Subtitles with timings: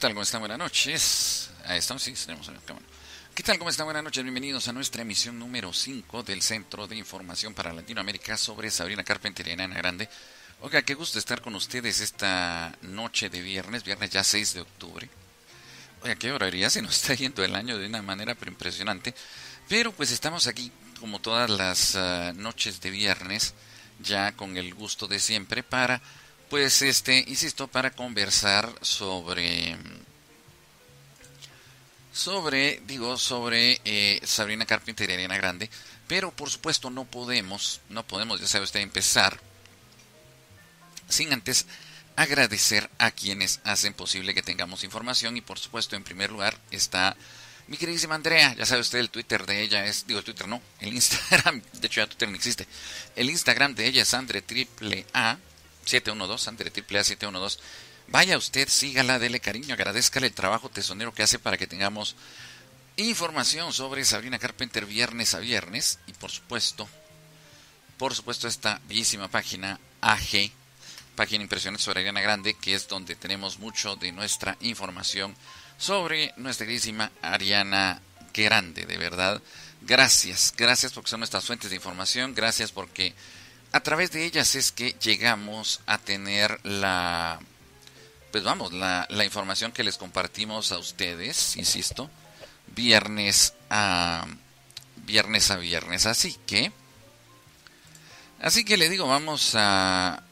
[0.00, 0.14] tal?
[0.14, 0.40] ¿Cómo están?
[0.40, 1.50] Buenas noches.
[1.66, 2.86] Ahí estamos, sí, tenemos cámara.
[3.34, 3.58] ¿Qué tal?
[3.58, 3.84] ¿Cómo están?
[3.84, 4.22] Buenas noches.
[4.22, 9.46] Bienvenidos a nuestra emisión número 5 del Centro de Información para Latinoamérica sobre Sabrina Carpenter
[9.46, 10.08] y Enana Grande.
[10.62, 15.10] Oiga, qué gusto estar con ustedes esta noche de viernes, viernes ya 6 de octubre.
[16.02, 19.14] Oiga, qué barbaridad, se nos está yendo el año de una manera pero impresionante.
[19.68, 23.52] Pero pues estamos aquí como todas las ah, noches de viernes,
[23.98, 26.00] ya con el gusto de siempre para
[26.50, 29.78] pues este, insisto, para conversar sobre
[32.12, 35.70] sobre, digo, sobre eh, Sabrina Carpenter y Ariana Grande,
[36.08, 39.40] pero por supuesto no podemos, no podemos, ya sabe usted, empezar
[41.08, 41.66] sin antes
[42.16, 47.16] agradecer a quienes hacen posible que tengamos información y por supuesto en primer lugar está
[47.68, 50.92] mi queridísima Andrea, ya sabe usted el Twitter de ella es, digo Twitter no, el
[50.92, 52.66] Instagram, de hecho ya Twitter no existe,
[53.14, 55.38] el Instagram de ella es Andre Triple A
[55.84, 57.58] 712, Andre Triple A 712
[58.10, 62.16] Vaya usted, sígala, dele cariño, agradezcale el trabajo tesonero que hace para que tengamos
[62.96, 66.88] información sobre Sabrina Carpenter viernes a viernes y por supuesto,
[67.98, 70.50] por supuesto esta bellísima página AG,
[71.14, 75.36] página impresionante sobre Ariana Grande, que es donde tenemos mucho de nuestra información
[75.78, 78.02] sobre nuestra queridísima Ariana
[78.34, 79.40] Grande, de verdad.
[79.82, 83.14] Gracias, gracias porque son nuestras fuentes de información, gracias porque
[83.72, 87.40] a través de ellas es que llegamos a tener la
[88.30, 92.08] pues vamos, la, la información que les compartimos a ustedes, insisto,
[92.68, 94.24] viernes a
[95.04, 96.06] viernes a viernes.
[96.06, 96.72] Así que,
[98.40, 100.22] así que le digo, vamos a,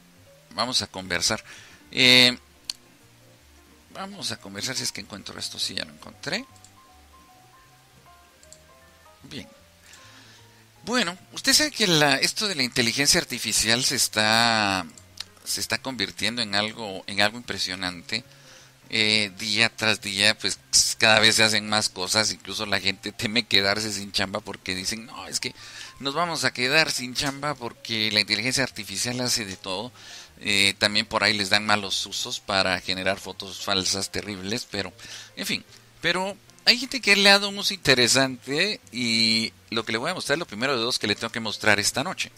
[0.55, 1.43] vamos a conversar.
[1.91, 2.37] Eh,
[3.93, 6.45] vamos a conversar si es que encuentro esto, si ya lo encontré.
[9.23, 9.47] Bien.
[10.85, 14.85] Bueno, usted sabe que la, esto de la inteligencia artificial se está
[15.49, 18.23] se está convirtiendo en algo, en algo impresionante.
[18.91, 20.59] Eh, día tras día, pues
[20.97, 25.05] cada vez se hacen más cosas, incluso la gente teme quedarse sin chamba porque dicen,
[25.05, 25.53] no, es que
[25.99, 29.91] nos vamos a quedar sin chamba porque la inteligencia artificial hace de todo.
[30.41, 34.93] Eh, también por ahí les dan malos usos para generar fotos falsas terribles, pero,
[35.35, 35.65] en fin,
[36.01, 36.37] pero
[36.69, 40.37] hay gente que ha dado un uso interesante y lo que le voy a mostrar,
[40.37, 42.31] lo primero de dos que le tengo que mostrar esta noche.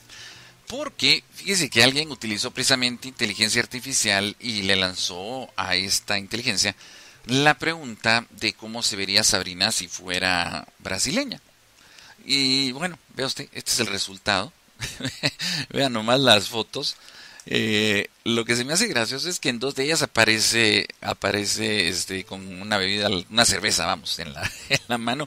[0.68, 6.78] Porque fíjese que alguien utilizó precisamente inteligencia artificial y le lanzó a esta inteligencia
[7.26, 11.42] la pregunta de cómo se vería Sabrina si fuera brasileña.
[12.26, 14.54] Y bueno, vea usted, este es el resultado.
[15.72, 16.96] Vean nomás las fotos.
[17.46, 21.88] Eh, lo que se me hace gracioso es que en dos de ellas aparece, aparece
[21.88, 25.26] este, con una bebida, una cerveza, vamos, en la, en la mano.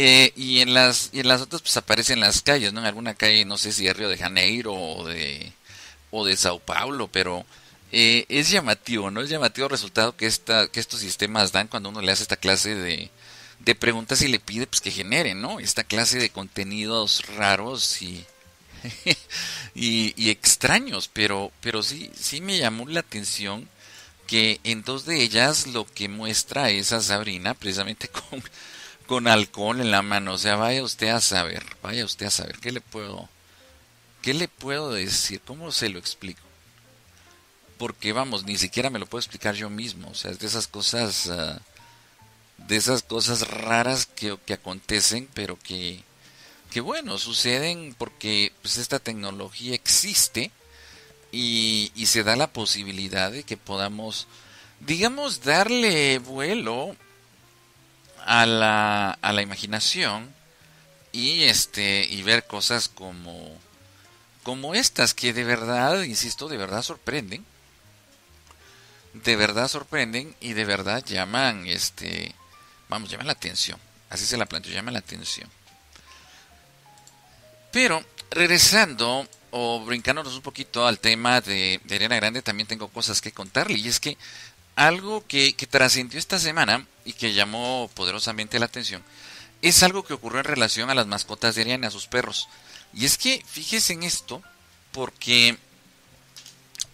[0.00, 2.80] Eh, y en las y en las otras pues aparecen las calles, ¿no?
[2.80, 5.52] En alguna calle, no sé si de Río de Janeiro o de
[6.12, 7.44] o de Sao Paulo, pero
[7.90, 9.20] eh, es llamativo, ¿no?
[9.22, 12.36] Es llamativo el resultado que esta que estos sistemas dan cuando uno le hace esta
[12.36, 13.10] clase de,
[13.60, 15.58] de preguntas y le pide pues que genere, ¿no?
[15.58, 18.24] Esta clase de contenidos raros y
[19.74, 23.68] y, extraños, pero pero sí sí me llamó la atención
[24.26, 28.42] que en dos de ellas lo que muestra es a Sabrina precisamente con
[29.08, 30.34] con alcohol en la mano.
[30.34, 32.58] O sea, vaya usted a saber, vaya usted a saber.
[32.58, 33.28] ¿Qué le puedo,
[34.22, 35.40] qué le puedo decir?
[35.40, 36.42] ¿Cómo se lo explico?
[37.78, 40.10] Porque vamos, ni siquiera me lo puedo explicar yo mismo.
[40.10, 41.60] O sea, es de esas cosas, ah,
[42.58, 46.04] de esas cosas raras que, que acontecen, pero que,
[46.70, 50.50] que bueno, suceden porque pues, esta tecnología existe
[51.32, 54.26] y, y se da la posibilidad de que podamos,
[54.80, 56.96] digamos, darle vuelo
[58.24, 60.34] a la, a la imaginación
[61.12, 63.56] y este y ver cosas como
[64.42, 67.44] como estas que de verdad, insisto, de verdad sorprenden.
[69.14, 72.34] De verdad sorprenden y de verdad llaman este
[72.88, 73.78] vamos, llaman la atención.
[74.10, 75.50] Así se la planteo, llaman la atención.
[77.70, 83.20] Pero regresando o brincándonos un poquito al tema de, de Arena Grande, también tengo cosas
[83.20, 83.78] que contarle.
[83.78, 84.16] Y es que
[84.78, 89.02] algo que, trascendió esta semana y que llamó poderosamente la atención
[89.60, 92.48] es algo que ocurrió en relación a las mascotas de Ariana, a sus perros.
[92.94, 94.40] Y es que fíjese en esto,
[94.92, 95.58] porque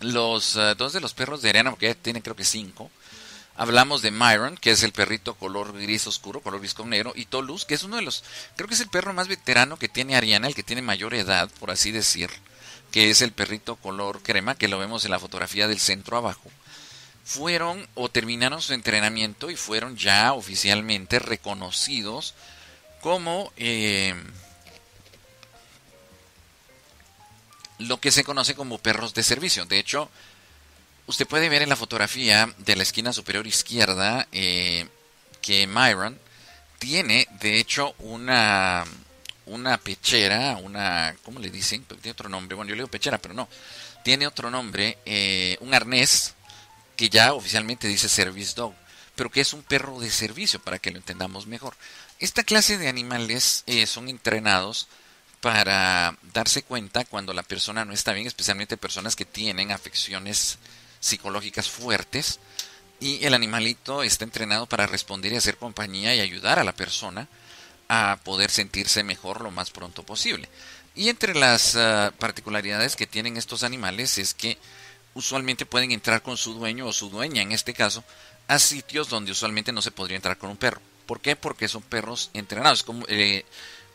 [0.00, 2.90] los uh, dos de los perros de Ariana, porque ya tienen creo que cinco,
[3.56, 7.26] hablamos de Myron, que es el perrito color gris oscuro, color gris con negro, y
[7.26, 8.24] Tolus, que es uno de los,
[8.56, 11.48] creo que es el perro más veterano que tiene Ariana, el que tiene mayor edad,
[11.60, 12.30] por así decir,
[12.90, 16.50] que es el perrito color crema, que lo vemos en la fotografía del centro abajo
[17.24, 22.34] fueron o terminaron su entrenamiento y fueron ya oficialmente reconocidos
[23.00, 24.14] como eh,
[27.78, 29.64] lo que se conoce como perros de servicio.
[29.64, 30.10] De hecho,
[31.06, 34.86] usted puede ver en la fotografía de la esquina superior izquierda eh,
[35.40, 36.18] que Myron
[36.78, 38.84] tiene, de hecho, una,
[39.46, 41.84] una pechera, una, ¿cómo le dicen?
[41.84, 43.48] Tiene otro nombre, bueno, yo le digo pechera, pero no,
[44.02, 46.34] tiene otro nombre, eh, un arnés
[46.96, 48.74] que ya oficialmente dice Service Dog,
[49.14, 51.74] pero que es un perro de servicio, para que lo entendamos mejor.
[52.18, 54.88] Esta clase de animales eh, son entrenados
[55.40, 60.58] para darse cuenta cuando la persona no está bien, especialmente personas que tienen afecciones
[61.04, 62.40] psicológicas fuertes,
[63.00, 67.28] y el animalito está entrenado para responder y hacer compañía y ayudar a la persona
[67.88, 70.48] a poder sentirse mejor lo más pronto posible.
[70.94, 74.56] Y entre las ah, particularidades que tienen estos animales es que
[75.12, 78.02] usualmente pueden entrar con su dueño o su dueña, en este caso,
[78.48, 80.80] a sitios donde usualmente no se podría entrar con un perro.
[81.06, 81.36] ¿Por qué?
[81.36, 82.82] Porque son perros entrenados.
[82.82, 83.44] Como, eh,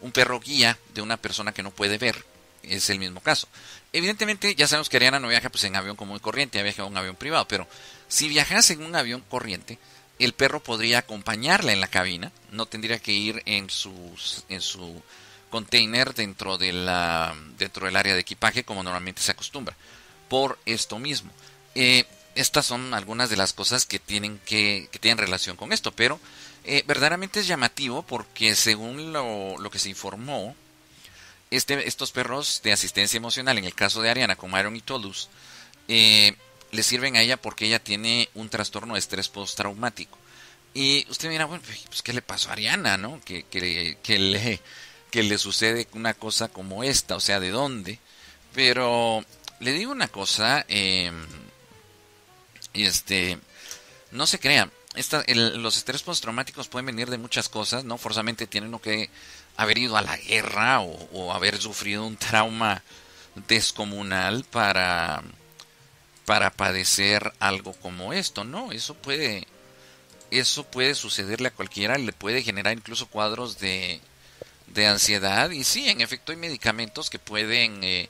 [0.01, 2.24] un perro guía de una persona que no puede ver,
[2.63, 3.48] es el mismo caso.
[3.91, 6.98] Evidentemente, ya sabemos que Ariana no viaja pues, en avión común corriente, viaja en un
[6.98, 7.67] avión privado, pero
[8.08, 9.79] si viajase en un avión corriente,
[10.19, 15.01] el perro podría acompañarla en la cabina, no tendría que ir en, sus, en su
[15.50, 19.75] container dentro, de la, dentro del área de equipaje como normalmente se acostumbra.
[20.27, 21.31] Por esto mismo.
[21.74, 22.05] Eh,
[22.36, 26.19] estas son algunas de las cosas que tienen, que, que tienen relación con esto, pero
[26.63, 30.55] eh, verdaderamente es llamativo porque según lo, lo que se informó,
[31.51, 35.29] este, estos perros de asistencia emocional, en el caso de Ariana con Myron y Toulouse,
[35.88, 36.36] eh,
[36.72, 40.18] le sirven a ella porque ella tiene un trastorno de estrés postraumático.
[40.74, 43.20] Y usted mira, bueno, pues ¿qué le pasó a Ariana, no?
[43.25, 44.62] Que, que, que, le,
[45.12, 48.00] le sucede una cosa como esta, o sea, ¿de dónde?
[48.53, 49.25] Pero
[49.60, 51.12] le digo una cosa, eh,
[52.74, 53.39] este,
[54.12, 54.70] no se crea,
[55.36, 59.10] los estrés postraumáticos pueden venir de muchas cosas, no forzosamente tienen que
[59.60, 62.82] haber ido a la guerra o, haber sufrido un trauma
[63.48, 65.22] descomunal para,
[66.25, 69.46] para padecer algo como esto, no, eso puede,
[70.32, 74.00] eso puede sucederle a cualquiera, le puede generar incluso cuadros de,
[74.68, 75.50] de ansiedad.
[75.50, 78.10] Y sí, en efecto hay medicamentos que pueden eh,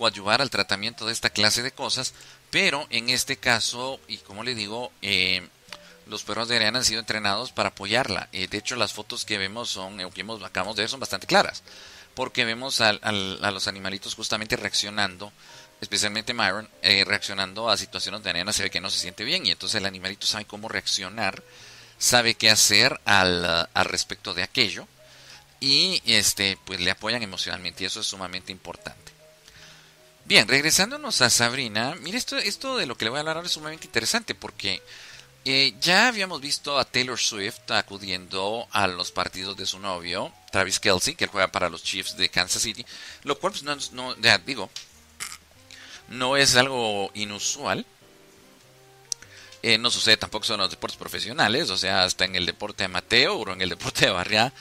[0.00, 2.12] al tratamiento de esta clase de cosas,
[2.50, 5.48] pero en este caso, y como le digo, eh,
[6.08, 8.28] los perros de Ariana han sido entrenados para apoyarla.
[8.32, 11.00] Eh, de hecho, las fotos que vemos son, eh, que hemos, acabamos de ver son
[11.00, 11.62] bastante claras,
[12.14, 15.32] porque vemos a los animalitos justamente reaccionando,
[15.80, 19.46] especialmente Myron, eh, reaccionando a situaciones donde Ariana se ve que no se siente bien,
[19.46, 21.42] y entonces el animalito sabe cómo reaccionar,
[21.98, 24.88] sabe qué hacer al, al respecto de aquello,
[25.60, 29.12] y este, pues le apoyan emocionalmente, y eso es sumamente importante.
[30.24, 33.46] Bien, regresándonos a Sabrina, mire, esto, esto de lo que le voy a hablar ahora
[33.46, 34.82] es sumamente interesante, porque
[35.50, 40.78] eh, ya habíamos visto a Taylor Swift acudiendo a los partidos de su novio, Travis
[40.78, 42.84] Kelsey, que juega para los Chiefs de Kansas City,
[43.22, 44.68] lo cual, pues, no, ya digo,
[46.08, 47.86] no es algo inusual.
[49.62, 53.48] Eh, no sucede tampoco en los deportes profesionales, o sea, hasta en el deporte amateur
[53.48, 54.52] o en el deporte de barriada,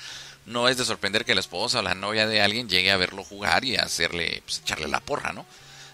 [0.45, 3.25] no es de sorprender que la esposa o la novia de alguien llegue a verlo
[3.25, 5.45] jugar y hacerle, pues, echarle la porra, ¿no?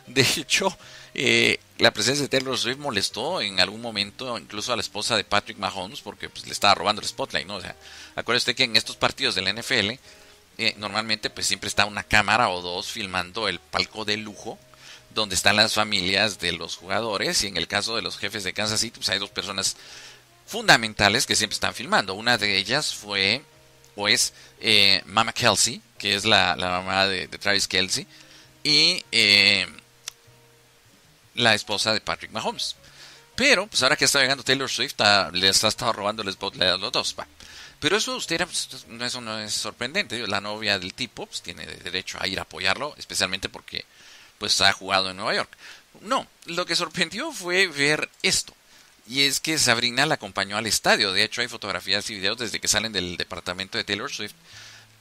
[0.06, 0.78] De hecho,
[1.15, 5.24] eh, la presencia de Taylor Swift molestó en algún momento incluso a la esposa de
[5.24, 7.55] Patrick Mahomes porque pues, le estaba robando el spotlight, ¿no?
[7.55, 7.75] O sea,
[8.15, 9.91] acuérdese que en estos partidos del NFL
[10.58, 14.58] eh, normalmente pues siempre está una cámara o dos filmando el palco de lujo
[15.13, 18.53] donde están las familias de los jugadores y en el caso de los jefes de
[18.53, 19.75] Kansas City pues hay dos personas
[20.48, 22.15] fundamentales que siempre están filmando.
[22.15, 23.43] Una de ellas fue
[23.96, 28.08] o es eh, Mama Kelsey, que es la, mamá de, de, Travis Kelsey,
[28.63, 29.67] y eh,
[31.36, 32.75] la esposa de Patrick Mahomes.
[33.36, 36.72] Pero, pues ahora que está llegando Taylor Swift, ah, les ha estado robando el spotlight
[36.72, 37.16] a los dos.
[37.80, 38.70] Pero eso usted pues,
[39.02, 40.28] eso no es sorprendente.
[40.28, 43.86] La novia del tipo pues, tiene derecho a ir a apoyarlo, especialmente porque
[44.38, 45.50] pues ha jugado en Nueva York.
[46.02, 48.54] No, lo que sorprendió fue ver esto.
[49.08, 51.12] Y es que Sabrina la acompañó al estadio.
[51.12, 54.36] De hecho, hay fotografías y videos desde que salen del departamento de Taylor Swift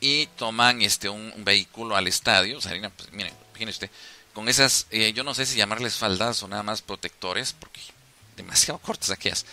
[0.01, 2.61] y toman este un, vehículo al estadio.
[2.61, 3.91] Sabrina, pues miren, fíjense usted,
[4.33, 7.81] con esas, eh, yo no sé si llamarles faldas o nada más protectores, porque
[8.37, 9.45] demasiado cortas aquellas.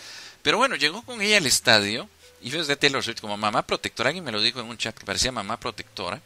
[0.42, 2.08] Pero bueno, llegó con ella al estadio
[2.40, 4.08] y fue de Taylor Swift como mamá protectora.
[4.08, 6.20] Alguien me lo dijo en un chat que parecía mamá protectora,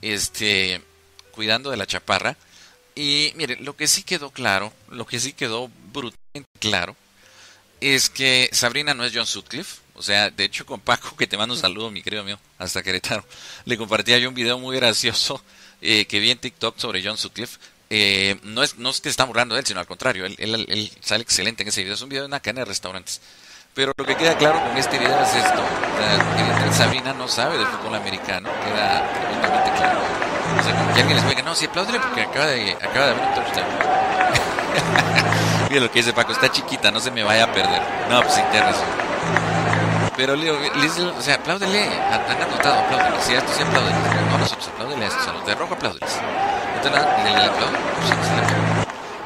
[0.00, 0.80] este,
[1.32, 2.36] cuidando de la chaparra.
[2.94, 6.94] Y mire, lo que sí quedó claro, lo que sí quedó brutalmente claro,
[7.80, 9.80] es que Sabrina no es John Sutcliffe.
[9.94, 12.82] O sea, de hecho con Paco, que te mando un saludo, mi querido mío, hasta
[12.82, 13.24] Querétaro,
[13.64, 15.42] le compartía yo un video muy gracioso
[15.82, 17.58] eh, que vi en TikTok sobre John Sutcliffe,
[17.90, 20.92] eh, no, es, no es que está burlando de él, sino al contrario, él, él,
[21.00, 21.94] sale excelente en ese video.
[21.94, 23.20] Es un video de una cadena de restaurantes.
[23.74, 25.62] Pero lo que queda claro con este video es esto.
[26.72, 30.00] Sabrina no sabe del fútbol americano, queda tremendamente claro.
[30.58, 33.12] O sea, como que alguien les diga, no, sí, apláudele porque acaba de, acaba de
[33.12, 33.66] haber un touchdown.
[35.68, 37.82] Mira lo que dice Paco, está chiquita, no se me vaya a perder.
[38.08, 38.40] No, pues sí.
[40.16, 40.58] Pero Leo,
[41.16, 43.22] o sea, apláudele, han anotado, apláudele.
[43.22, 43.96] Si a estos sí apláudele,
[44.30, 46.18] no nosotros, apláudele a estos, a los de rojo apláudeles.
[46.76, 47.48] Entonces, ¿le, le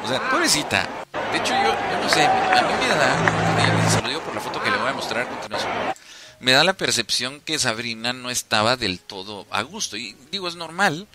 [0.03, 0.87] O sea, pobrecita.
[1.31, 4.41] De hecho, yo, yo no sé, a mí me da, se lo digo por la
[4.41, 5.71] foto que le voy a mostrar a continuación,
[6.39, 9.97] me da la percepción que Sabrina no estaba del todo a gusto.
[9.97, 11.07] Y digo, es normal.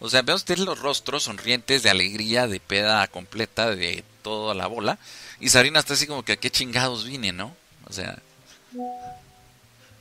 [0.00, 4.66] O sea, ve usted los rostros sonrientes de alegría, de peda completa, de toda la
[4.66, 4.98] bola.
[5.40, 7.54] Y Sabrina está así como que a qué chingados vine, ¿no?
[7.88, 8.18] O sea,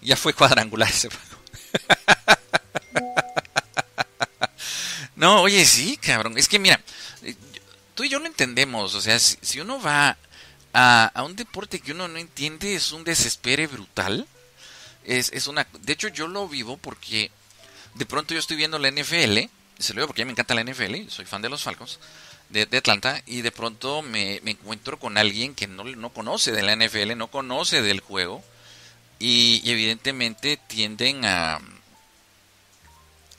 [0.02, 1.10] ya fue cuadrangular ese
[5.16, 6.38] no, oye, sí, cabrón.
[6.38, 6.80] Es que mira,
[7.96, 8.94] tú y yo lo entendemos.
[8.94, 10.18] O sea, si, uno va
[10.74, 14.28] a, a, un deporte que uno no entiende, es un desespere brutal.
[15.04, 15.68] Es, es una.
[15.82, 17.32] De hecho, yo lo vivo porque
[17.96, 19.40] de pronto yo estoy viendo la NFL.
[19.80, 21.10] Se lo digo porque a mí me encanta la NFL.
[21.10, 22.00] Soy fan de los Falcons
[22.50, 23.22] de, Atlanta.
[23.26, 27.18] Y de pronto me, me, encuentro con alguien que no, no conoce de la NFL,
[27.18, 28.44] no conoce del juego
[29.24, 31.62] y, evidentemente tienden a,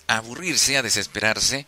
[0.07, 1.67] aburrirse, a desesperarse,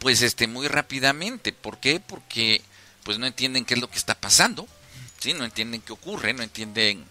[0.00, 1.52] pues este muy rápidamente.
[1.52, 2.00] ¿Por qué?
[2.00, 2.62] Porque
[3.04, 4.66] pues no entienden qué es lo que está pasando,
[5.20, 5.34] ¿sí?
[5.34, 7.04] no entienden qué ocurre, no entienden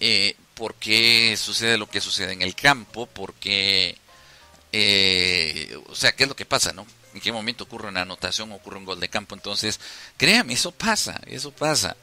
[0.00, 3.98] eh, por qué sucede lo que sucede en el campo, por qué,
[4.72, 6.86] eh, o sea, qué es lo que pasa, ¿no?
[7.14, 9.36] En qué momento ocurre una anotación, ocurre un gol de campo.
[9.36, 9.78] Entonces,
[10.16, 11.96] créame, eso pasa, eso pasa.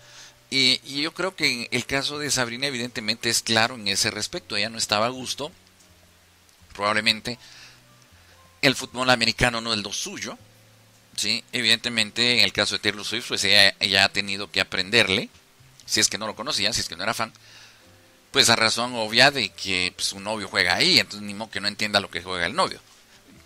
[0.50, 4.56] Y, yo creo que el caso de Sabrina evidentemente es claro en ese respecto.
[4.56, 5.52] Ella no estaba a gusto.
[6.74, 7.40] Probablemente
[8.62, 10.38] el fútbol americano no es lo suyo.
[11.16, 11.44] ¿sí?
[11.52, 15.30] Evidentemente en el caso de Taylor Swift pues ella, ha tenido que aprenderle.
[15.86, 17.32] Si es que no lo conocía, si es que no era fan.
[18.32, 21.00] Pues a razón obvia de que pues, su novio juega ahí.
[21.00, 22.80] Entonces ni modo que no entienda lo que juega el novio.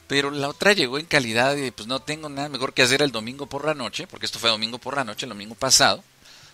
[0.07, 3.11] Pero la otra llegó en calidad de pues no tengo nada mejor que hacer el
[3.11, 4.07] domingo por la noche.
[4.07, 6.03] Porque esto fue domingo por la noche, el domingo pasado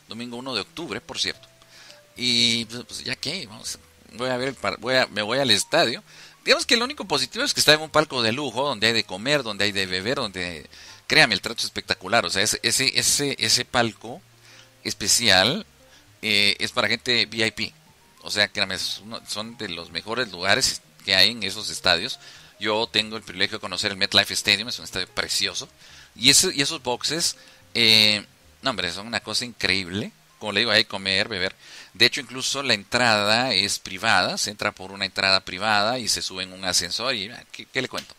[0.08, 1.48] domingo 1 de octubre, por cierto.
[2.16, 3.78] Y pues, pues ya que, vamos,
[4.14, 6.04] voy a ver, voy a, me voy al estadio.
[6.44, 8.94] Digamos que lo único positivo es que está en un palco de lujo, donde hay
[8.94, 10.70] de comer, donde hay de beber, donde,
[11.08, 12.26] créame, el trato es espectacular.
[12.26, 14.22] O sea, ese, ese, ese, palco
[14.84, 15.66] especial
[16.22, 17.74] eh, es para gente VIP.
[18.22, 22.20] O sea, créame, son de los mejores lugares que hay en esos estadios.
[22.60, 25.68] Yo tengo el privilegio de conocer el MetLife Stadium, es un estadio precioso.
[26.16, 27.38] Y, ese, y esos boxes,
[27.74, 28.26] eh,
[28.66, 30.12] no, hombre, son una cosa increíble.
[30.40, 31.56] Como le digo, hay comer, beber.
[31.94, 34.40] De hecho, incluso la entrada es privada.
[34.40, 37.82] Se entra por una entrada privada y se sube en un ascensor y ah, ¿qué,
[37.82, 38.16] le cuento?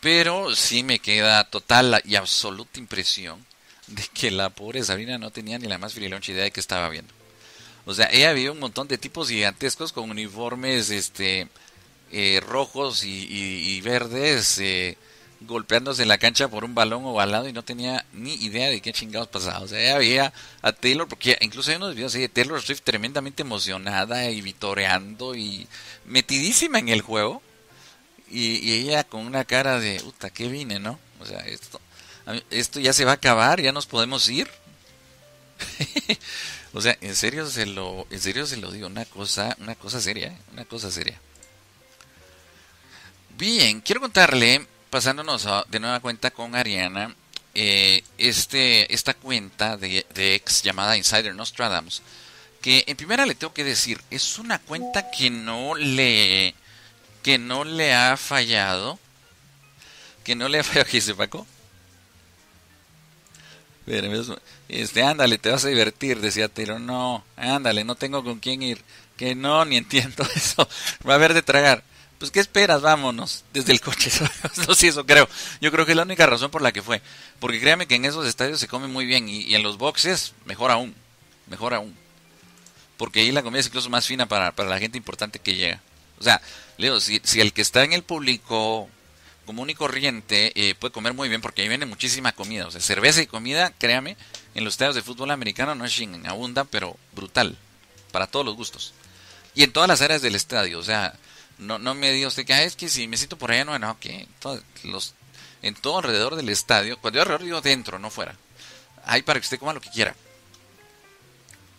[0.00, 3.44] Pero sí me queda total y absoluta impresión
[3.88, 6.88] de que la pobre Sabrina no tenía ni la más fililoncha idea de que estaba
[6.88, 7.12] viendo.
[7.84, 11.48] O sea, ella vio un montón de tipos gigantescos con uniformes este
[12.12, 14.96] eh, rojos y, verdes, eh,
[15.46, 18.92] golpeándose en la cancha por un balón ovalado y no tenía ni idea de qué
[18.92, 19.60] chingados pasaba.
[19.60, 22.82] O sea, ella veía a Taylor, porque incluso hay unos videos así de Taylor Swift
[22.82, 25.66] tremendamente emocionada y vitoreando y
[26.04, 27.42] metidísima en el juego.
[28.30, 30.98] Y, ella con una cara de, puta, ¿qué vine, no?
[31.20, 31.80] O sea, esto,
[32.50, 34.50] esto ya se va a acabar, ya nos podemos ir.
[36.72, 40.00] o sea, en serio se lo, en serio se lo digo, una cosa, una cosa
[40.00, 40.38] seria, ¿eh?
[40.52, 41.20] una cosa seria.
[43.36, 47.12] Bien, quiero contarle pasándonos de nueva cuenta con Ariana,
[47.52, 52.00] eh, este, esta cuenta de, ex llamada Insider Nostradamus,
[52.62, 56.54] que en primera le tengo que decir, es una cuenta que no le,
[57.24, 59.00] que no le ha fallado,
[60.22, 61.44] que no le ha fallado, ¿qué dice Paco?
[64.68, 66.78] Este, ándale, te vas a divertir, decía Tiro.
[66.78, 68.80] No, ándale, no tengo con quién ir.
[69.16, 70.68] Que no, ni entiendo eso.
[71.06, 71.82] Va a haber de tragar
[72.24, 72.80] pues ¿qué esperas?
[72.80, 74.10] Vámonos desde el coche.
[74.66, 75.28] no sé eso creo.
[75.60, 77.02] Yo creo que es la única razón por la que fue.
[77.38, 80.70] Porque créame que en esos estadios se come muy bien y, en los boxes mejor
[80.70, 80.94] aún.
[81.48, 81.94] Mejor aún.
[82.96, 85.82] Porque ahí la comida es incluso más fina para, la gente importante que llega.
[86.18, 86.40] O sea,
[86.78, 88.88] Leo, si, si el que está en el público
[89.44, 92.66] común y corriente eh, puede comer muy bien porque ahí viene muchísima comida.
[92.66, 94.16] O sea, cerveza y comida, créame,
[94.54, 97.58] en los estadios de fútbol americano no es en abunda, pero brutal.
[98.12, 98.94] Para todos los gustos.
[99.54, 100.78] Y en todas las áreas del estadio.
[100.78, 101.18] O sea,
[101.58, 103.78] no, no me diga usted que ah, es que si me siento por allá, no,
[103.78, 104.26] no, que
[104.84, 105.14] los,
[105.62, 108.36] en todo alrededor del estadio, cuando yo alrededor digo dentro, no fuera,
[109.06, 110.14] hay para que usted coma lo que quiera.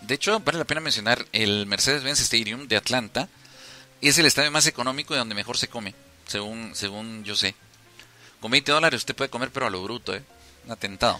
[0.02, 3.28] De hecho, vale la pena mencionar el Mercedes-Benz Stadium de Atlanta.
[4.02, 5.96] Es el estadio más económico y donde mejor se come,
[6.28, 7.56] según, según yo sé.
[8.40, 10.22] Con 20 dólares usted puede comer, pero a lo bruto, ¿eh?
[10.70, 11.20] Atentado.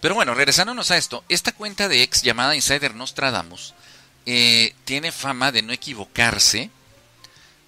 [0.00, 3.72] Pero bueno, regresándonos a esto, esta cuenta de ex llamada Insider Nostradamus
[4.26, 6.70] eh, tiene fama de no equivocarse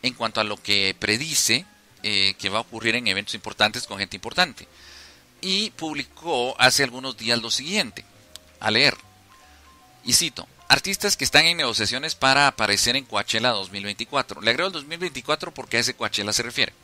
[0.04, 1.64] en cuanto a lo que predice
[2.02, 4.68] eh, que va a ocurrir en eventos importantes con gente importante.
[5.40, 8.04] y publicó hace algunos días lo siguiente,
[8.60, 8.96] a leer,
[10.04, 14.42] y cito, artistas que están en negociaciones para aparecer en Coachella 2024.
[14.42, 16.74] Le agrego el 2024 porque a ese Coachella se refiere.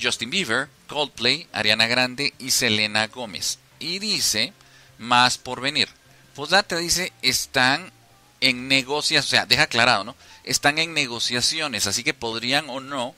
[0.00, 3.58] Justin Bieber, Coldplay, Ariana Grande y Selena Gómez.
[3.78, 4.54] Y dice,
[4.98, 5.88] más por venir.
[6.34, 7.92] Posdata dice, están
[8.40, 10.16] en negociaciones, o sea, deja aclarado, ¿no?
[10.50, 13.14] Están en negociaciones, así que podrían o no,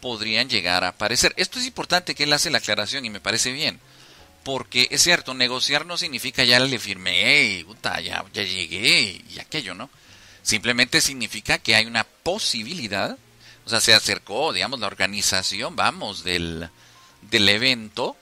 [0.00, 1.34] podrían llegar a aparecer.
[1.36, 3.80] Esto es importante que él hace la aclaración y me parece bien.
[4.44, 9.74] Porque es cierto, negociar no significa ya le firmé, puta, ya, ya llegué y aquello,
[9.74, 9.90] ¿no?
[10.42, 13.18] Simplemente significa que hay una posibilidad,
[13.64, 16.70] o sea, se acercó, digamos, la organización, vamos, del,
[17.22, 18.16] del evento,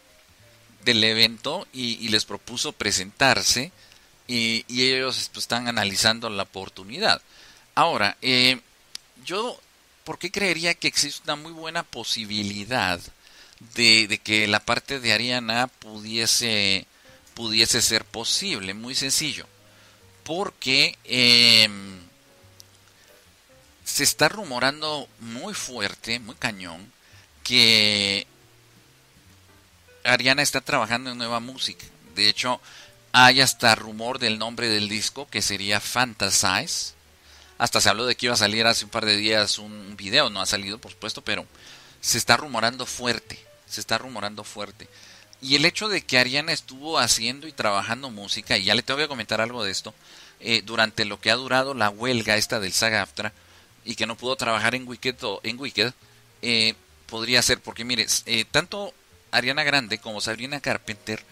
[0.87, 3.73] del evento y, les propuso presentarse
[4.27, 7.21] y, ellos pues, están analizando la oportunidad.
[7.75, 8.61] Ahora, eh,
[9.25, 9.61] yo,
[10.05, 13.01] ¿por qué creería que existe una muy buena posibilidad
[13.75, 16.87] de, que la parte de Ariana pudiese,
[17.35, 18.75] pudiese ser posible.
[18.75, 19.47] Muy sencillo.
[20.23, 22.01] Porque em,
[23.85, 26.93] se está rumorando muy fuerte, muy cañón,
[27.43, 28.27] que
[30.05, 31.85] Ariana está trabajando en nueva música.
[32.15, 32.61] De hecho,
[33.13, 36.94] hay hasta rumor del nombre del disco que sería Fantasize.
[37.59, 40.31] Hasta se habló de que iba a salir hace un par de días un video,
[40.31, 41.47] no ha salido por supuesto, pero
[42.01, 43.39] se está rumorando fuerte
[43.75, 44.89] se está rumorando fuerte.
[45.43, 49.01] Y el hecho de que Ariana estuvo haciendo y trabajando música, y ya le tengo
[49.01, 49.95] que comentar algo de esto,
[50.41, 53.33] eh, durante lo que ha durado la huelga esta del SAG
[53.85, 55.93] y que no pudo trabajar en Wicked, en Wicked
[56.41, 56.75] eh,
[57.07, 58.95] podría ser, porque mire, eh, tanto
[59.31, 61.23] Ariana Grande como Sabrina Carpenter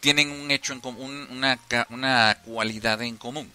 [0.00, 1.58] tienen un hecho en común, una,
[1.90, 3.50] una cualidad en común.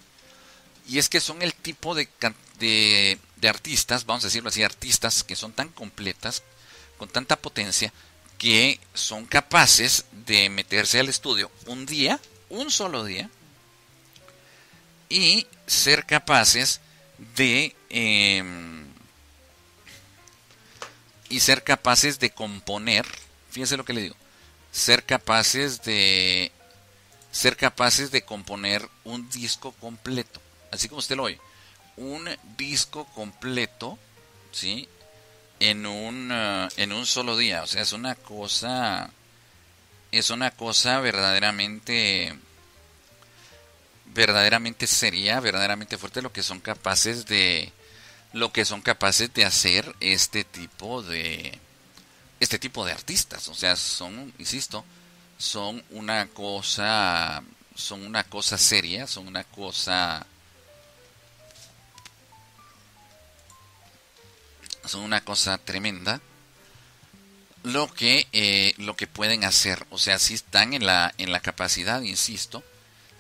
[0.88, 5.54] Y es que son el tipo de, artistas, vamos a decirlo así, artistas que son
[5.54, 6.44] tan completas,
[6.98, 7.94] con tanta potencia,
[8.38, 12.20] que son capaces de meterse al estudio un día,
[12.50, 13.30] un solo día,
[15.10, 16.82] y ser capaces
[17.36, 18.86] de em,
[21.30, 23.06] y ser capaces de componer,
[23.50, 24.16] fíjense lo que le digo,
[24.72, 26.52] ser capaces de
[27.32, 30.42] ser capaces de componer un disco completo,
[30.74, 31.40] así como usted lo oye,
[31.98, 33.98] un disco completo,
[34.52, 34.88] ¿sí?
[35.60, 37.64] en un, eh, en un solo día.
[37.64, 39.10] O sea, es una cosa,
[40.12, 42.34] es una cosa verdaderamente,
[44.14, 47.72] verdaderamente seria, verdaderamente fuerte lo que son capaces de,
[48.34, 51.58] lo que son capaces de hacer este tipo de,
[52.40, 53.48] este tipo de artistas.
[53.48, 54.84] O sea, son, insisto,
[55.38, 57.42] son una cosa,
[57.76, 60.26] son una cosa seria, son una cosa
[64.86, 66.22] son una cosa tremenda
[67.64, 71.40] lo que eh, lo que pueden hacer o sea si están en la en la
[71.40, 72.64] capacidad insisto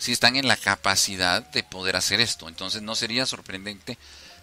[0.04, 2.50] si están en la capacidad de poder hacer esto.
[2.50, 3.98] Entonces no sería sorprendente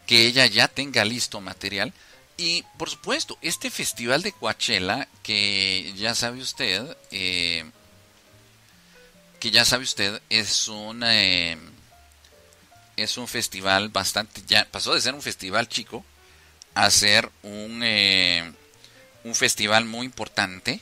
[0.06, 1.92] que ella ya tenga listo material.
[2.38, 7.70] Y por supuesto este festival de Coachella que ya sabe usted eh,
[9.38, 11.59] que ya sabe usted es un eh,
[12.96, 16.02] es un festival bastante ya pasó de ser un festival chico
[16.74, 18.52] hacer un, eh,
[19.24, 20.80] un festival muy importante,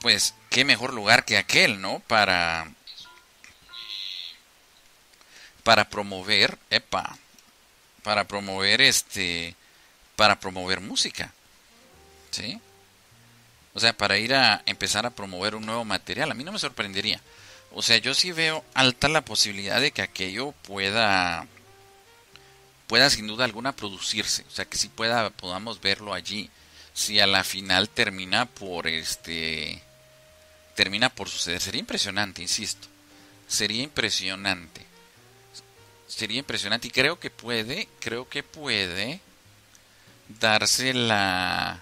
[0.00, 2.00] pues qué mejor lugar que aquel, ¿no?
[2.00, 2.68] Para
[5.62, 7.16] para promover, epa,
[8.02, 9.54] para promover este,
[10.16, 11.32] para promover música,
[12.30, 12.60] ¿sí?
[13.74, 16.58] O sea, para ir a empezar a promover un nuevo material, a mí no me
[16.58, 17.20] sorprendería.
[17.70, 21.46] O sea, yo sí veo alta la posibilidad de que aquello pueda
[22.92, 26.50] pueda sin duda alguna producirse, o sea que si pueda podamos verlo allí.
[26.92, 29.82] Si a la final termina por este
[30.74, 32.88] termina por suceder, sería impresionante, insisto.
[33.48, 34.84] Sería impresionante.
[36.06, 39.22] Sería impresionante y creo que puede, creo que puede
[40.28, 41.80] darse la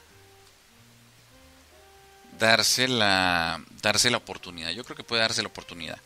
[2.39, 4.71] darse la darse la oportunidad.
[4.71, 5.99] Yo creo que puede darse la oportunidad.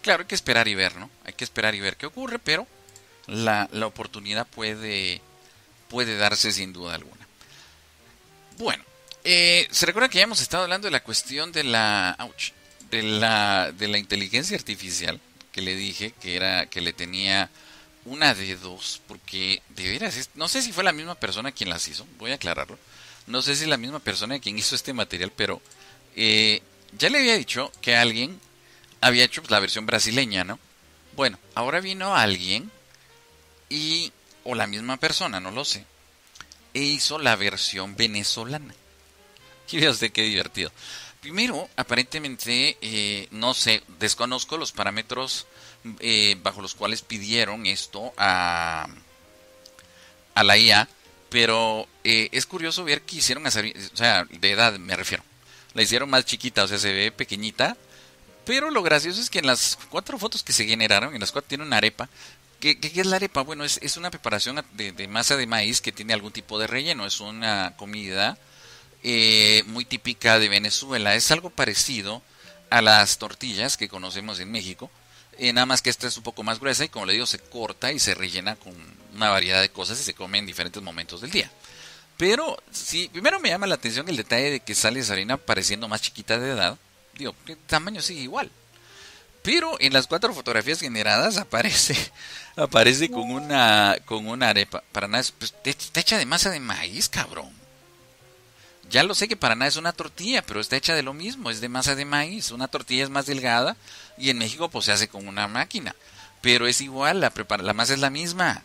[0.00, 1.10] Claro, hay que esperar y ver, ¿no?
[1.26, 2.66] Hay que esperar y ver qué ocurre, pero
[3.26, 5.20] la, la oportunidad puede,
[5.88, 7.26] puede darse sin duda alguna.
[8.58, 8.84] Bueno,
[9.28, 12.16] eh, se recuerda que ya hemos estado hablando de la cuestión de la,
[12.90, 17.50] de la, de la inteligencia artificial que le dije que era que le tenía
[18.04, 21.88] una de dos porque de veras no sé si fue la misma persona quien las
[21.88, 22.78] hizo voy a aclararlo.
[23.26, 25.60] No sé si es la misma persona quien hizo este material pero
[26.14, 26.62] eh,
[26.96, 28.40] ya le había dicho que alguien
[29.00, 30.60] había hecho pues, la versión brasileña no
[31.16, 32.70] bueno ahora vino alguien
[33.68, 34.12] y
[34.44, 35.84] o la misma persona, no lo sé,
[36.74, 38.74] e hizo la versión venezolana.
[39.68, 40.70] Y vea usted qué divertido.
[41.20, 45.48] Primero, aparentemente, eh, no sé, desconozco los parámetros
[45.98, 48.86] eh, bajo los cuales pidieron esto a,
[50.34, 50.88] a la IA,
[51.30, 55.24] pero eh, es curioso ver que hicieron, o sea, de edad me refiero,
[55.74, 57.76] la hicieron más chiquita, o sea, se ve pequeñita,
[58.44, 61.48] pero lo gracioso es que en las cuatro fotos que se generaron, en las cuatro
[61.48, 62.08] tiene una arepa,
[62.66, 63.42] ¿Qué, ¿Qué, es la arepa?
[63.42, 66.66] Bueno, es, es una preparación de, de, masa de maíz que tiene algún tipo de
[66.66, 67.06] relleno.
[67.06, 68.38] Es una comida
[69.04, 71.14] eh, muy típica de Venezuela.
[71.14, 72.22] Es algo parecido
[72.68, 74.90] a las tortillas que conocemos en México.
[75.38, 77.38] Eh, nada más que esta es un poco más gruesa y como le digo, se
[77.38, 78.74] corta y se rellena con
[79.14, 81.48] una variedad de cosas y se come en diferentes momentos del día.
[82.16, 85.86] Pero sí, primero me llama la atención el detalle de que sale esa harina pareciendo
[85.86, 86.76] más chiquita de edad.
[87.14, 88.50] Digo, el tamaño sigue igual.
[89.46, 91.96] Pero en las cuatro fotografías generadas aparece
[92.56, 94.82] aparece con una con una arepa.
[94.90, 97.52] Para nada, pues, está hecha de masa de maíz, cabrón.
[98.90, 101.48] Ya lo sé que para nada es una tortilla, pero está hecha de lo mismo,
[101.48, 102.50] es de masa de maíz.
[102.50, 103.76] Una tortilla es más delgada
[104.18, 105.94] y en México pues se hace con una máquina.
[106.40, 108.64] Pero es igual, la, la masa es la misma.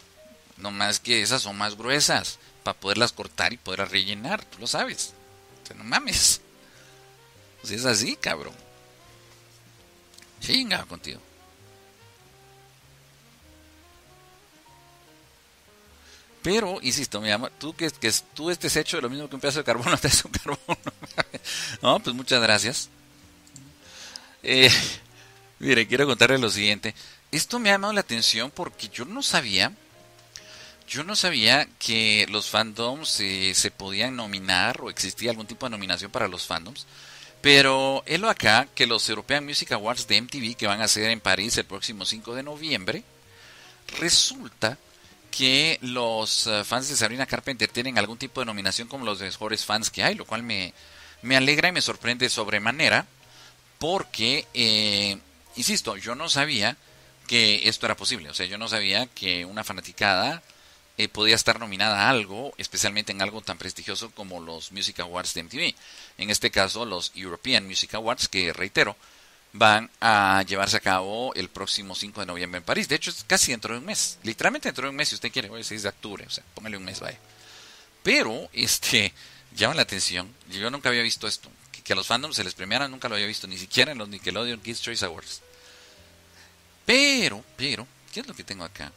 [0.57, 4.65] No más que esas son más gruesas para poderlas cortar y poderlas rellenar, tú lo
[4.65, 5.13] sabes.
[5.63, 6.41] O sea, no mames.
[7.61, 8.70] Pues es así, cabrón.
[10.41, 11.21] Chinga contigo.
[16.41, 19.41] Pero, insisto, mi amor, tú que, que tú estés hecho de lo mismo que un
[19.41, 20.81] pedazo de carbono, te es un carbono.
[21.81, 22.89] no, pues muchas gracias.
[24.41, 24.71] Eh,
[25.59, 26.95] mire, quiero contarle lo siguiente.
[27.31, 29.71] Esto me ha llamado la atención porque yo no sabía,
[30.87, 35.69] yo no sabía que los fandoms eh, se podían nominar o existía algún tipo de
[35.69, 36.87] nominación para los fandoms.
[37.41, 41.19] Pero lo acá que los European Music Awards de MTV que van a ser en
[41.19, 43.03] París el próximo 5 de noviembre,
[43.99, 44.77] resulta
[45.31, 49.65] que los eh, fans de Sabrina Carpenter tienen algún tipo de nominación como los mejores
[49.65, 50.73] fans que hay, lo cual me,
[51.21, 53.07] me alegra y me sorprende sobremanera,
[53.79, 55.17] porque, eh,
[55.55, 56.77] insisto, yo no sabía
[57.27, 60.43] que esto era posible, o sea, yo no sabía que una fanaticada
[61.01, 65.33] eh, podía estar nominada a algo, especialmente en algo tan prestigioso como los Music Awards
[65.33, 65.75] de MTV.
[66.17, 68.95] En este caso, los European Music Awards, que reitero,
[69.53, 72.87] van a llevarse a cabo el próximo 5 de noviembre en París.
[72.87, 74.19] De hecho, es casi dentro de un mes.
[74.23, 76.43] Literalmente dentro de un mes, si usted quiere, hoy es 6 de octubre, o sea,
[76.53, 77.17] póngale un mes, vaya.
[78.03, 79.13] Pero, este,
[79.55, 81.49] llama la atención, yo nunca había visto esto,
[81.83, 84.07] que, a los fandoms se les premiaran, nunca lo había visto, ni siquiera en los
[84.07, 85.41] Nickelodeon Kids Choice Awards.
[86.85, 88.91] Pero, pero, ¿qué es lo que tengo acá?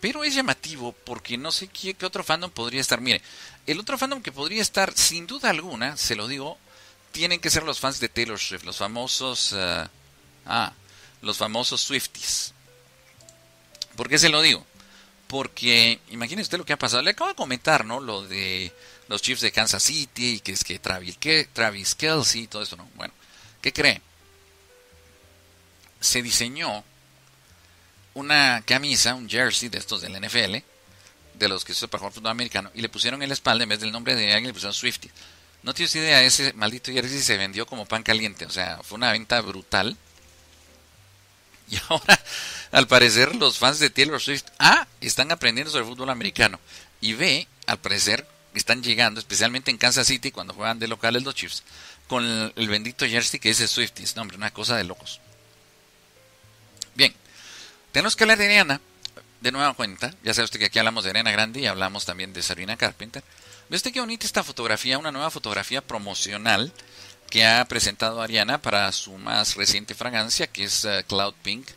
[0.00, 3.00] Pero es llamativo porque no sé qué, otro fandom podría estar.
[3.00, 3.20] Mire,
[3.66, 6.56] el otro fandom que podría estar, sin duda alguna, se lo digo,
[7.12, 9.88] tienen que ser los fans de Taylor Swift, los famosos, uh,
[10.46, 10.72] ah,
[11.22, 12.54] los famosos Swifties.
[13.96, 14.64] ¿Por qué se lo digo?
[15.26, 17.02] Porque imagínese usted lo que ha pasado.
[17.02, 17.98] Le acabo de comentar, ¿no?
[17.98, 18.72] Lo de
[19.08, 21.18] los Chiefs de Kansas City y que es que Travis,
[21.52, 22.88] Travis Kelsey y todo eso, ¿no?
[22.94, 23.12] Bueno,
[23.60, 24.00] ¿qué cree?
[26.00, 26.84] Se diseñó
[28.18, 30.56] una camisa, un jersey de estos del NFL,
[31.34, 33.68] de los que se para jugar fútbol americano, y le pusieron en la espalda, en
[33.70, 35.12] vez del nombre de alguien, le pusieron Swifties.
[35.62, 39.12] No tienes idea, ese maldito jersey se vendió como pan caliente, o sea, fue una
[39.12, 39.96] venta brutal.
[41.70, 42.20] Y ahora,
[42.72, 46.58] al parecer, los fans de Taylor Swift, A, están aprendiendo sobre fútbol americano,
[47.00, 51.34] y B, al parecer, están llegando, especialmente en Kansas City, cuando juegan de locales los
[51.34, 51.62] Chiefs,
[52.06, 54.16] con el, bendito jersey que dice Swifties.
[54.16, 55.20] No, hombre, una cosa de locos.
[56.94, 57.14] Bien,
[57.92, 58.80] tenemos que hablar de Ariana,
[59.40, 60.14] de nueva cuenta.
[60.22, 63.22] Ya sabe usted que aquí hablamos de Ariana Grande y hablamos también de Sabrina Carpenter.
[63.68, 64.98] ¿Ve usted qué bonita esta fotografía?
[64.98, 66.72] Una nueva fotografía promocional
[67.28, 71.68] que ha presentado Ariana para su más reciente fragancia, que es eh, Cloud Pink.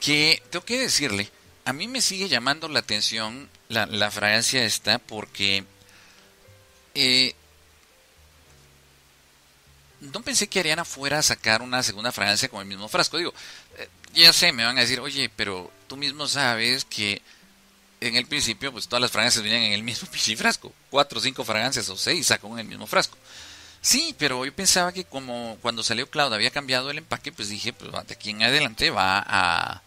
[0.00, 1.30] Que tengo que decirle,
[1.64, 5.64] a mí me sigue llamando la atención la, fragancia esta porque
[6.94, 7.34] eh,
[10.00, 13.18] no pensé que Ariana fuera a sacar una segunda fragancia con el mismo frasco.
[13.18, 13.34] Digo,
[14.14, 17.22] ya sé, me van a decir, oye, pero tú mismo sabes que
[18.00, 20.72] en el principio, pues todas las fragancias venían en el mismo frasco.
[20.90, 23.16] Cuatro cinco fragancias o seis sacó en el mismo frasco.
[23.82, 27.72] Sí, pero yo pensaba que como cuando salió Cloud había cambiado el empaque, pues dije,
[27.72, 29.82] pues de aquí en adelante va a,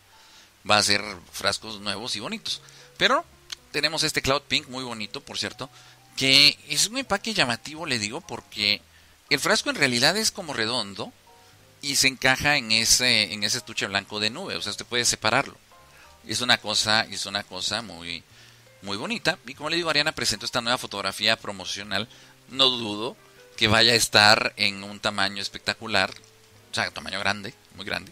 [0.70, 2.62] va a ser frascos nuevos y bonitos.
[2.98, 3.24] Pero
[3.72, 5.70] tenemos este Cloud Pink muy bonito, por cierto,
[6.16, 8.82] que es un empaque llamativo, le digo, porque
[9.30, 11.12] el frasco en realidad es como redondo
[11.84, 15.06] y se encaja en ese, en ese estuche blanco de nube, o sea, usted puede
[15.06, 15.56] separarlo
[16.28, 18.24] es una cosa, es una cosa muy,
[18.82, 19.38] muy bonita.
[19.46, 22.08] Y como le digo, Ariana presentó esta nueva fotografía promocional.
[22.50, 23.18] No dudo
[23.58, 26.12] que vaya a estar en un tamaño espectacular,
[26.72, 28.12] o sea, tamaño grande, muy grande,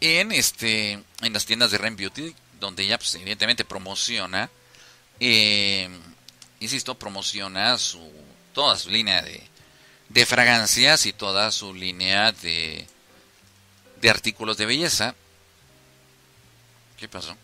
[0.00, 4.50] en este, en las tiendas de Ren Beauty, donde ella, pues, evidentemente promociona,
[5.20, 5.88] eh,
[6.60, 8.00] insisto, promociona su
[8.54, 9.42] toda su línea de,
[10.08, 12.86] de fragancias y toda su línea de,
[14.00, 15.14] de artículos de belleza.
[16.98, 17.36] ¿Qué pasó?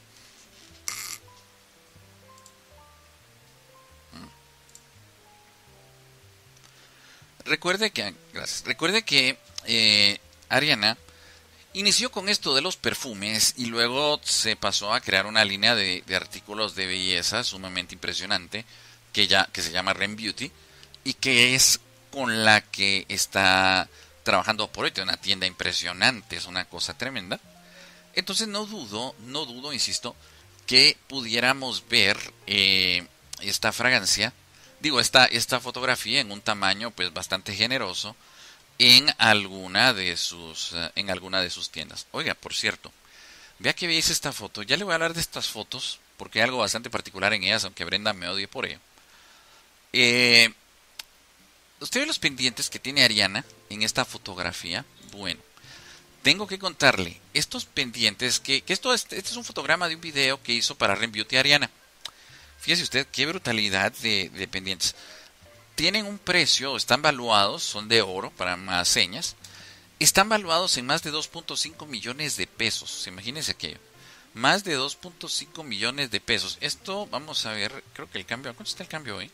[7.50, 8.14] Recuerde que,
[8.64, 10.18] recuerde que eh,
[10.48, 10.96] Ariana
[11.72, 16.04] inició con esto de los perfumes y luego se pasó a crear una línea de,
[16.14, 18.64] artículos de belleza sumamente impresionante
[19.12, 20.52] que ya que se llama Ren Beauty
[21.02, 23.88] y que es con la que está
[24.22, 24.90] trabajando por hoy.
[24.90, 27.40] Tiene una tienda impresionante, es una cosa tremenda.
[28.14, 30.16] Entonces no dudo, no dudo, insisto,
[30.66, 33.06] que pudiéramos ver eh,
[33.40, 34.32] esta fragancia
[34.80, 38.16] digo, esta, esta fotografía en un tamaño pues bastante generoso
[38.78, 42.06] en alguna de sus eh, en alguna de sus tiendas.
[42.12, 42.92] Oiga, por cierto,
[43.58, 44.62] vea que veis esta foto.
[44.62, 47.64] Ya le voy a hablar de estas fotos porque hay algo bastante particular en ellas,
[47.64, 48.78] aunque Brenda me odie por ello.
[49.92, 50.52] Eh,
[51.80, 54.84] ¿Usted ve los pendientes que tiene Ariana en esta fotografía?
[55.12, 55.40] Bueno,
[56.22, 60.42] tengo que contarle estos pendientes que, que esto este es un fotograma de un video
[60.42, 61.70] que hizo para Ren Beauty Ariana.
[62.60, 64.94] Fíjese usted qué brutalidad de, pendientes.
[65.74, 69.34] Tienen un precio, están valuados, son de oro para más señas.
[69.98, 73.06] Están valuados en más de 2.5 millones de pesos.
[73.06, 73.78] Imagínense aquello.
[74.34, 76.58] Más de 2.5 millones de pesos.
[76.60, 78.54] Esto, vamos a ver, creo que el cambio.
[78.54, 79.30] ¿Cuánto está el cambio hoy?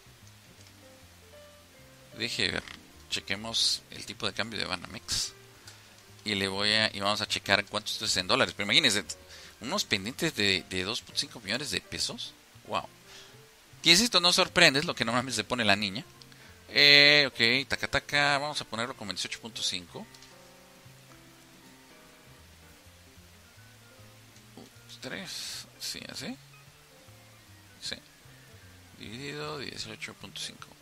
[2.17, 2.63] Ver.
[3.11, 5.33] Chequemos el tipo de cambio de Banamex.
[6.25, 6.91] Y le voy a.
[6.95, 8.55] Y vamos a checar cuánto es en dólares.
[8.57, 9.05] Pero imagínense,
[9.61, 12.33] unos pendientes de, de 2.5 millones de pesos.
[12.67, 12.89] Wow.
[13.83, 16.05] Y esto no sorprende, es lo que normalmente se pone la niña.
[16.69, 20.05] Eh, ok, taca taca, vamos a ponerlo como 18.5.
[25.01, 26.37] 3, sí, así.
[27.81, 27.95] Sí.
[28.99, 30.76] Dividido 18.5.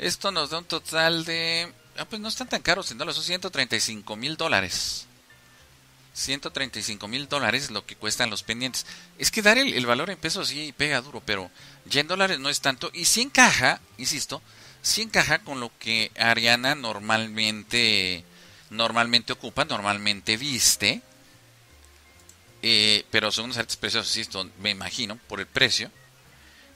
[0.00, 1.70] Esto nos da un total de...
[1.98, 5.06] Ah, pues no están tan caros en dólares, son 135 mil dólares.
[6.14, 8.86] 135 mil dólares lo que cuestan los pendientes.
[9.18, 11.50] Es que dar el, valor en pesos sí pega duro, pero
[11.84, 12.90] ya en dólares no es tanto.
[12.94, 14.40] Y sí encaja, insisto,
[14.80, 18.24] sí encaja con lo que Ariana normalmente,
[18.70, 21.02] normalmente ocupa, normalmente viste.
[22.62, 25.90] Eh, pero son unos artes preciosos, insisto, me imagino, por el precio.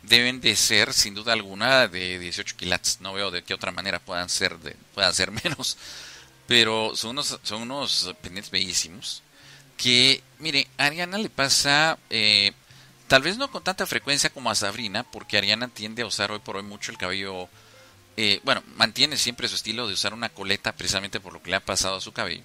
[0.09, 3.01] Deben de ser, sin duda alguna, de 18 quilates.
[3.01, 4.57] No veo de qué otra manera puedan ser,
[4.95, 5.77] puedan ser menos.
[6.47, 9.23] Pero son unos, son unos pendientes bellísimos
[9.77, 12.53] que, mire, a Ariana le pasa, eh,
[13.09, 16.39] tal vez no con tanta frecuencia como a Sabrina, porque Ariana tiende a usar hoy
[16.39, 17.49] por hoy mucho el cabello,
[18.17, 21.57] eh, bueno, mantiene siempre su estilo de usar una coleta precisamente por lo que le
[21.57, 22.43] ha pasado a su cabello.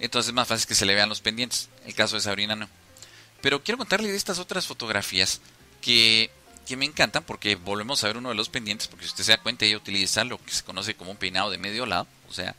[0.00, 1.68] Entonces es más fácil que se le vean los pendientes.
[1.86, 2.68] El caso de Sabrina no.
[3.40, 5.40] Pero quiero contarle de estas otras fotografías
[5.80, 6.30] que,
[6.64, 9.32] que me encantan porque volvemos a ver uno de los pendientes, porque si usted se
[9.32, 12.32] da cuenta, ella utiliza lo que se conoce como un peinado de medio lado, o
[12.32, 12.54] sea,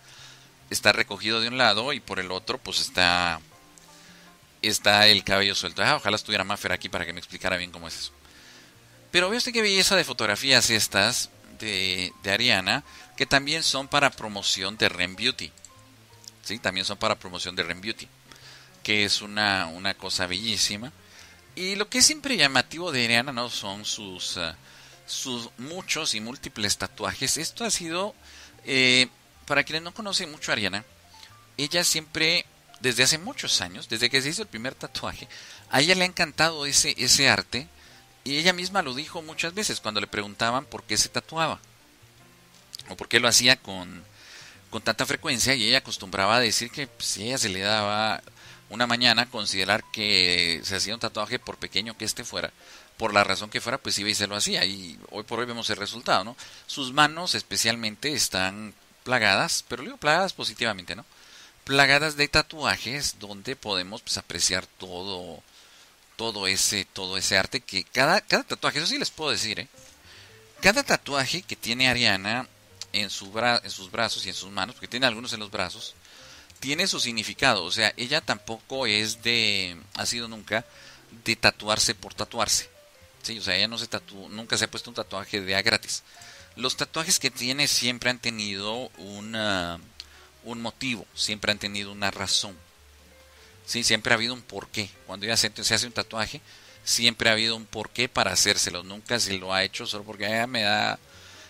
[0.69, 3.39] está recogido de un lado y por el otro pues está
[4.61, 5.83] está el cabello suelto.
[5.83, 8.11] Ah, ojalá estuviera Maffer aquí para que me explicara bien cómo es eso.
[9.11, 12.83] Pero ve usted qué belleza de fotografías estas de, de Ariana,
[13.15, 15.51] que también son para promoción de Ren Beauty.
[16.43, 16.59] ¿Sí?
[16.59, 18.07] También son para promoción de Ren Beauty,
[18.83, 20.91] que es una, una cosa bellísima.
[21.55, 24.53] Y lo que es siempre llamativo de Ariana no son sus, eh,
[25.05, 27.37] sus muchos y múltiples tatuajes.
[27.37, 28.13] Esto ha sido,
[28.65, 29.07] eh,
[29.45, 30.83] para quienes no conocen mucho a Ariana,
[31.57, 32.45] ella siempre
[32.81, 35.29] desde hace muchos años, desde que se hizo el primer tatuaje,
[35.69, 37.67] a ella le ha encantado ese, ese arte.
[38.25, 41.59] Y ella misma lo dijo muchas veces cuando le preguntaban por qué se tatuaba
[42.89, 44.03] o por qué lo hacía con,
[44.71, 45.53] con tanta frecuencia.
[45.53, 48.21] Y ella acostumbraba a decir que si ella se le daba
[48.69, 52.51] una mañana considerar que se hacía un tatuaje por pequeño que este fuera,
[52.97, 55.45] por la razón que fuera, pues iba y se lo hacía y hoy por hoy
[55.45, 56.35] vemos el resultado, ¿no?
[56.65, 58.73] Sus manos especialmente están
[59.03, 61.05] plagadas, pero digo plagadas positivamente, ¿no?
[61.65, 65.43] plagadas de tatuajes donde podemos pues, apreciar todo
[66.15, 69.67] todo ese todo ese arte que cada cada tatuaje eso sí les puedo decir ¿eh?
[70.61, 72.47] cada tatuaje que tiene Ariana
[72.93, 75.95] en su en sus brazos y en sus manos porque tiene algunos en los brazos
[76.59, 80.65] tiene su significado o sea ella tampoco es de ha sido nunca
[81.23, 82.69] de tatuarse por tatuarse
[83.21, 85.61] sí o sea ella no se tatu nunca se ha puesto un tatuaje de a
[85.61, 86.03] gratis
[86.55, 89.79] los tatuajes que tiene siempre han tenido una
[90.45, 92.55] un motivo, siempre han tenido una razón.
[93.65, 94.89] Sí, siempre ha habido un porqué.
[95.07, 96.39] Cuando ella se, hace un tatuaje,
[96.83, 98.83] siempre ha habido un porqué para hacérselo.
[98.83, 100.99] Nunca se lo ha hecho solo porque ella me da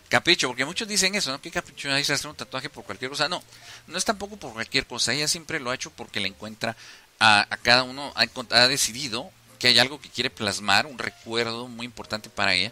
[0.09, 0.47] capricho.
[0.47, 1.41] Porque muchos dicen eso, ¿no?
[1.41, 3.29] ¿Qué capricho es hacer un tatuaje por cualquier cosa?
[3.29, 3.43] No,
[3.87, 5.13] no es tampoco por cualquier cosa.
[5.13, 6.75] Ella siempre lo ha hecho porque le encuentra
[7.19, 12.29] a, cada uno, ha, decidido que hay algo que quiere plasmar, un recuerdo muy importante
[12.29, 12.71] para ella,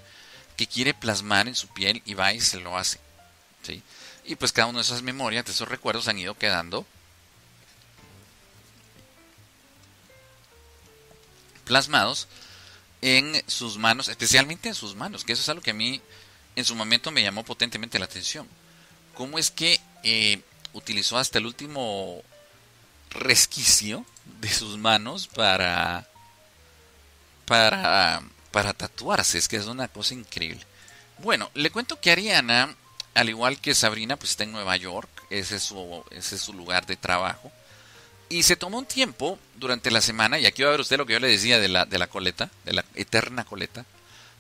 [0.58, 3.00] que quiere plasmar en su piel y va y se lo hace.
[3.62, 3.82] ¿sí?
[4.26, 6.86] Y pues cada una de esas memorias, de esos recuerdos han ido quedando
[11.66, 12.28] plasmados
[13.02, 16.02] en sus manos, especialmente en sus manos, que eso es algo que a mí
[16.56, 18.48] en su momento me llamó potentemente la atención.
[19.14, 20.42] ¿Cómo es que eh,
[20.74, 22.22] utilizó hasta el último
[23.12, 24.06] resquicio
[24.40, 26.08] de sus manos para,
[27.46, 29.38] para, para tatuarse?
[29.38, 30.66] Es que es una cosa increíble.
[31.20, 32.76] Bueno, le cuento que Ariana,
[33.14, 36.54] al igual que Sabrina, pues está en Nueva York, ese es su, ese es su
[36.54, 37.52] lugar de trabajo.
[38.30, 41.06] Y se tomó un tiempo durante la semana, y aquí va a ver usted lo
[41.06, 43.86] que yo le decía de la, de la coleta, de la eterna coleta,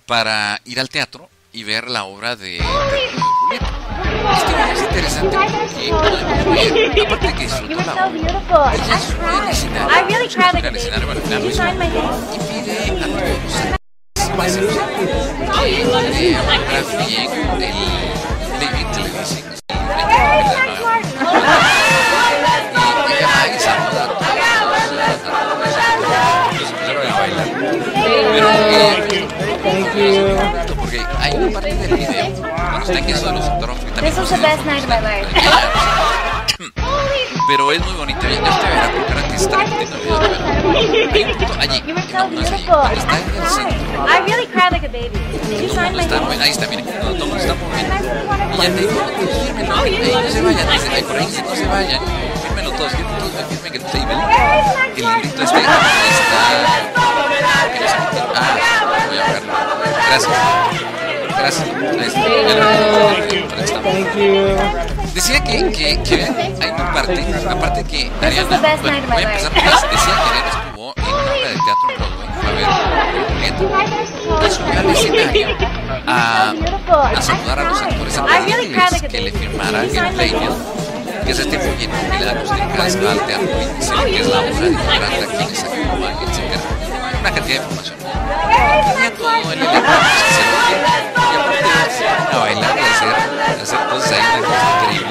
[0.08, 3.68] para ir al teatro y ver la obra de, de Julieta.
[4.34, 5.38] Este es interesante.
[6.46, 9.90] Porque aparte de que disfrutó la obra, ella sube al escenario,
[10.30, 11.44] sube al escenario para final
[12.34, 13.76] y pide a todos que se
[16.36, 17.32] autografíen
[17.62, 17.76] el
[18.60, 19.46] David Televising.
[23.10, 24.04] Ella va y saluda
[31.74, 34.14] parte del video cuando está en eso de los autógrafos que también
[37.48, 40.20] pero es muy bonito y ya usted verá porque ahora que está repitiendo el video
[40.20, 41.14] de verdad.
[41.14, 43.78] hay un punto allí no, no es allí cuando está en el centro
[45.74, 47.96] cuando está bueno, ahí está miren cuando todo el mundo está moviendo
[48.54, 49.02] y ya te digo
[49.44, 52.02] fírmenlo ahí no se vayan ahí por ahí dice no se vayan
[52.44, 54.14] fírmenlo todos que todos me firmen el table
[54.96, 55.72] el librito este está
[58.36, 59.54] ah voy a verlo
[60.08, 61.03] gracias
[61.44, 61.68] gracias.
[61.68, 65.14] Ahí está Thank you.
[65.14, 69.52] Decía que, que, que hay una parte, una parte que Ariana, bueno, voy a empezar.
[69.52, 69.62] por.
[69.62, 72.64] Decía que Ariana estuvo en una obra de teatro en Broadway, fue a ver
[74.46, 75.48] y subió al escenario
[76.08, 76.54] a,
[77.16, 80.50] a saludar a los actores, a pedirles que le firmaran el playbill,
[81.26, 83.48] que es este le dan los dedicados al teatro
[84.08, 86.40] y que es la obra de Miranda, quienes actúan, etc.
[87.20, 87.96] Una cantidad de información.
[88.94, 91.13] Tenía todo el elenco,
[93.06, 95.04] bailar y a hacer, a hacer cosas ahí, una cosa increíble.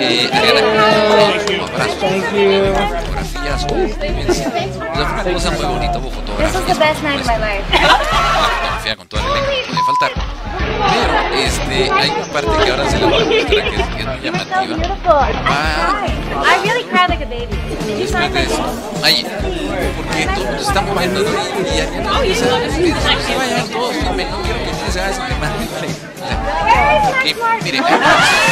[0.00, 4.48] Eh, Ariana como abrazos, fotografías, hubo vivencia.
[4.48, 6.10] O sea, fue una cosa muy bonita, hubo.
[6.10, 7.64] This was the best night of my life.
[7.70, 10.12] Fotografía con elenco, podía faltar.
[10.90, 14.00] Pero este, hay una parte que ahora se la voy a mostrar que es, que
[14.00, 14.76] es muy llamativa.
[15.48, 16.04] Va
[16.42, 17.56] I really cried like a baby.
[17.98, 18.64] Después de eso.
[19.02, 19.26] Ahí,
[19.96, 21.28] porque todo se está moviendo, ¿no?
[21.30, 24.72] Y, empieza a se vayan todos, no quiero que
[25.40, 25.90] nadie se.
[27.06, 28.50] Porque, mire, hay una cosa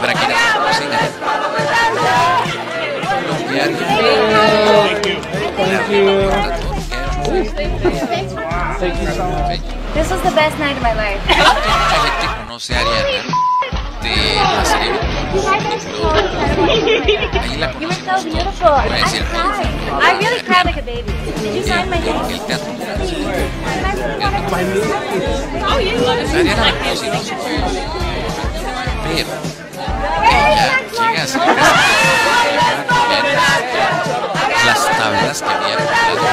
[0.00, 1.55] para quienes no
[3.60, 5.16] conocen a lo que Ariana
[5.56, 6.20] Thank you.
[8.78, 9.74] Thank you.
[9.94, 11.20] This was the best night of my life.
[11.26, 13.22] Mucha gente conoce a Ariana
[14.02, 14.92] de la serie
[17.40, 18.24] Ahí la You were conocimos so todos.
[18.24, 18.68] beautiful.
[18.68, 19.66] Voy a I decir, cried.
[20.02, 21.12] I really cried like a baby.
[21.42, 22.34] Did you sign my el, name?
[22.34, 22.70] el teatro.
[25.68, 26.26] Oh, you love it.
[26.30, 27.72] Ariana la conocimos todos.
[29.02, 29.28] Pero
[30.28, 32.55] ella llega a ser casi
[34.66, 36.26] las tablas que había comprado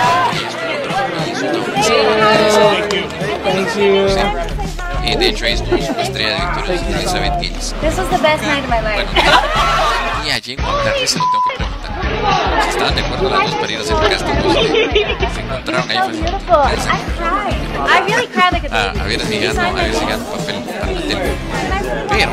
[5.05, 7.73] y de hecho, estuvo su estrella de Victorious Elizabeth Gillis.
[7.81, 9.05] This was the best night of my life.
[10.25, 11.91] Y a Jane Walker se lo tengo que preguntar.
[12.63, 15.97] Si estaban de acuerdo las dos casting, pues, se encontraron ahí.
[16.47, 16.55] Fue.
[17.85, 18.99] I really cried like a Ah, baby.
[18.99, 20.11] a ver Did si you ganó, sign a my ver si name?
[20.11, 21.21] ganó papel para la tele.
[22.09, 22.31] Pero,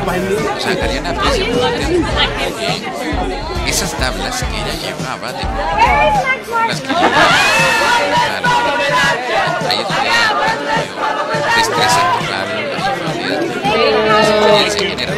[0.55, 1.45] o sea, Ariana aprecia
[3.83, 5.43] esas tablas que ella llevaba de
[6.67, 7.25] las que llevaba
[11.55, 12.01] destreza
[14.21, 15.17] experiencia general.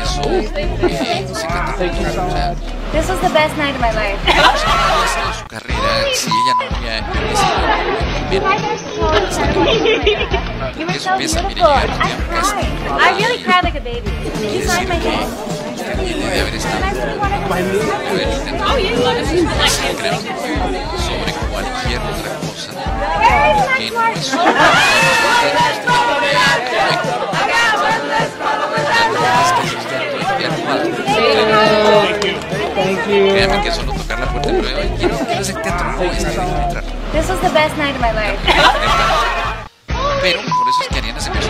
[0.00, 2.83] Eso se catapultó.
[2.96, 4.18] O sea, This was the best night of my life.
[4.24, 7.56] no sé cómo había sido su carrera si ella no había envejecido
[8.30, 8.42] bien.
[10.78, 11.74] You were Eso so pesa, mire, beautiful.
[11.74, 12.70] llegar I un día a un casting.
[12.78, 13.00] cried.
[13.00, 14.10] I really cried like a baby.
[14.10, 15.28] Did y you sign decir my que name?
[15.74, 16.94] usted viene de haber estado, de
[18.14, 20.18] haber intentado creo,
[20.98, 22.70] sobre cualquier otra cosa
[23.76, 24.38] que no es su
[30.94, 32.53] Thank you.
[32.74, 36.84] Que solo tocar la puerta, "Ay, quiero, quiero hacer teatro, no, este, déjame entrar.
[37.12, 38.38] This was the best night of my life.
[40.20, 41.46] Pero por eso es que Ariana se en el,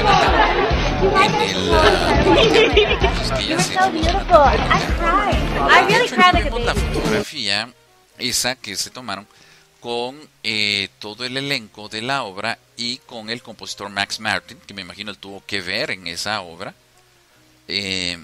[1.16, 3.08] en el teatro.
[3.08, 4.44] Por eso es que You ella were se so beautiful.
[4.44, 5.40] I cried.
[5.70, 7.68] I really cried like a la fotografía
[8.18, 9.26] esa que se tomaron
[9.80, 14.74] con eh, todo el elenco de la obra y con el compositor Max Martin, que
[14.74, 16.74] me imagino él tuvo que ver en esa obra.
[17.66, 18.18] Eh,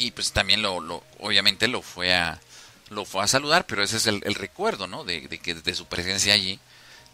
[0.00, 2.40] y pues también lo, lo, obviamente lo fue a
[2.88, 5.04] lo fue a saludar, pero ese es el, recuerdo, ¿no?
[5.04, 6.58] De, que de su presencia allí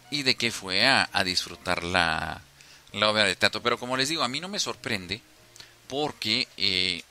[0.09, 2.41] y de que fue a, a disfrutar la,
[2.93, 3.61] la, obra de teatro.
[3.61, 5.21] Pero como les digo, a mí no me sorprende
[5.87, 7.03] porque eh,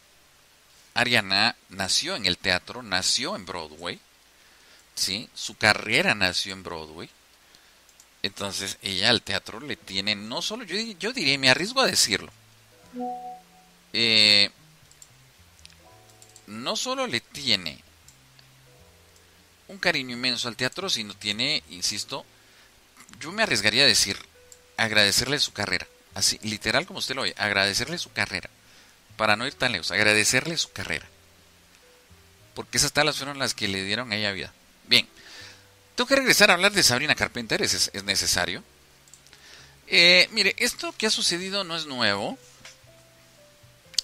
[0.94, 4.00] Ariana nació en el teatro, nació en Broadway,
[4.94, 5.28] ¿sí?
[5.34, 7.10] Su carrera nació en Broadway.
[8.22, 12.32] Entonces ella al teatro le tiene, no solo, yo, yo diría, me arriesgo a decirlo,
[13.92, 14.50] eh,
[16.46, 17.78] no solo le tiene
[19.68, 22.24] un cariño inmenso al teatro, sino tiene, insisto,
[23.20, 24.16] yo me arriesgaría a decir,
[24.76, 28.48] agradecerle su carrera, así, literal como usted lo oye, agradecerle su carrera,
[29.16, 31.06] para no ir tan lejos, agradecerle su carrera,
[32.54, 34.52] porque esas talas fueron las que le dieron a ella vida.
[34.86, 35.08] Bien,
[35.94, 38.62] tengo que regresar a hablar de Sabrina Carpenter, es, es necesario.
[39.88, 42.38] Eh, mire, esto que ha sucedido no es nuevo,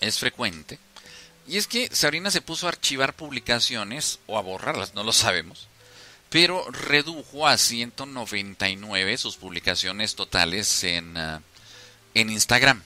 [0.01, 0.78] es frecuente.
[1.47, 5.68] Y es que Sabrina se puso a archivar publicaciones o a borrarlas, no lo sabemos,
[6.30, 11.40] pero redujo a 199 sus publicaciones totales en, uh,
[12.14, 12.82] en Instagram.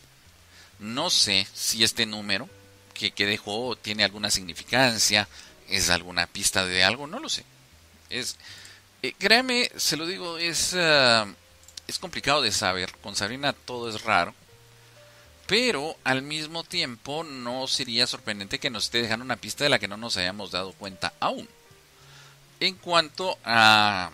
[0.78, 2.48] No sé si este número
[2.94, 5.28] que, que, dejó tiene alguna significancia,
[5.68, 7.44] es alguna pista de algo, no lo sé.
[8.08, 8.36] Es,
[9.02, 11.26] eh, se lo digo, es, uh,
[11.86, 12.92] es complicado de saber.
[13.02, 14.34] Con Sabrina todo es raro
[15.46, 19.78] pero al mismo tiempo no sería sorprendente que nos esté dejando una pista de la
[19.78, 21.48] que no nos hayamos dado cuenta aún.
[22.58, 24.10] En cuanto a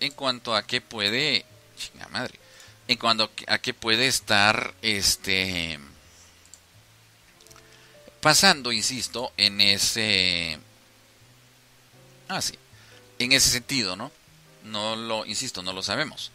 [0.00, 1.44] en cuanto a qué puede
[1.76, 2.38] chinga madre
[2.88, 5.78] en cuanto a qué puede estar este
[8.20, 10.58] pasando insisto en ese
[12.28, 12.58] ah sí
[13.18, 14.12] en ese sentido no
[14.64, 16.30] no lo insisto no lo sabemos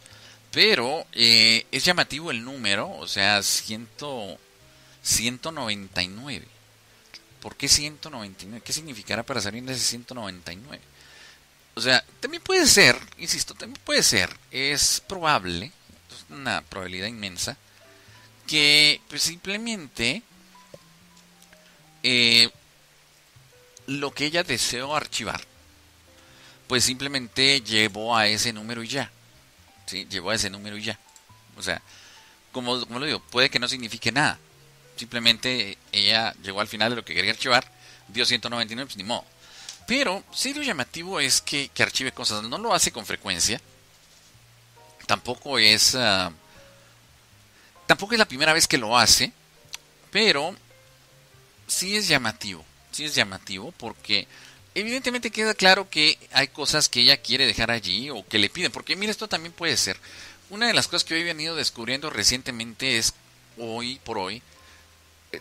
[0.51, 4.37] pero eh, es llamativo el número, o sea, ciento,
[5.03, 6.47] 199.
[7.41, 8.61] ¿Por qué 199?
[8.63, 10.81] ¿Qué significará para salir de ese 199?
[11.75, 15.71] O sea, también puede ser, insisto, también puede ser, es probable,
[16.09, 17.57] es una probabilidad inmensa,
[18.47, 20.23] que pues simplemente
[22.03, 22.49] eh,
[23.85, 25.41] lo que ella deseó archivar,
[26.67, 29.11] pues simplemente llevó a ese número y ya.
[29.89, 30.07] ¿Sí?
[30.09, 30.99] Llegó a ese número y ya.
[31.57, 31.81] O sea,
[32.51, 34.37] como, lo digo, puede que no signifique nada.
[34.95, 37.69] Simplemente ella llegó al final de lo que quería archivar,
[38.07, 39.25] dio 199, pues ni modo.
[39.87, 42.43] Pero sí lo llamativo es que, archive cosas.
[42.43, 43.59] No lo hace con frecuencia.
[45.07, 45.95] Tampoco es...
[45.95, 46.31] Uh,
[47.87, 49.31] tampoco es la primera vez que lo hace.
[50.11, 50.55] Pero
[51.65, 52.63] sí es llamativo.
[52.91, 54.27] Sí es llamativo porque
[54.75, 58.71] evidentemente queda claro que hay cosas que ella quiere dejar allí o que le piden,
[58.71, 59.97] porque mira, esto también puede ser.
[60.49, 63.13] Una de las cosas que hoy he venido descubriendo recientemente es,
[63.57, 64.41] hoy por hoy,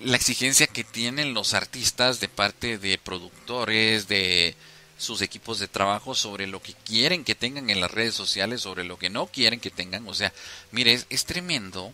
[0.01, 4.55] la exigencia que tienen los artistas de parte de productores, de
[4.99, 8.85] sus equipos de trabajo sobre lo que quieren que tengan en las redes sociales, sobre
[8.85, 10.07] lo que no quieren que tengan.
[10.09, 10.33] O sea,
[10.72, 11.93] mire, es, es tremendo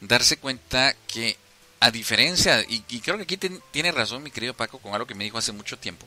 [0.00, 1.36] darse cuenta que
[1.80, 5.24] a diferencia, y, creo que aquí tiene razón mi querido Paco con algo que me
[5.24, 6.06] dijo hace mucho tiempo,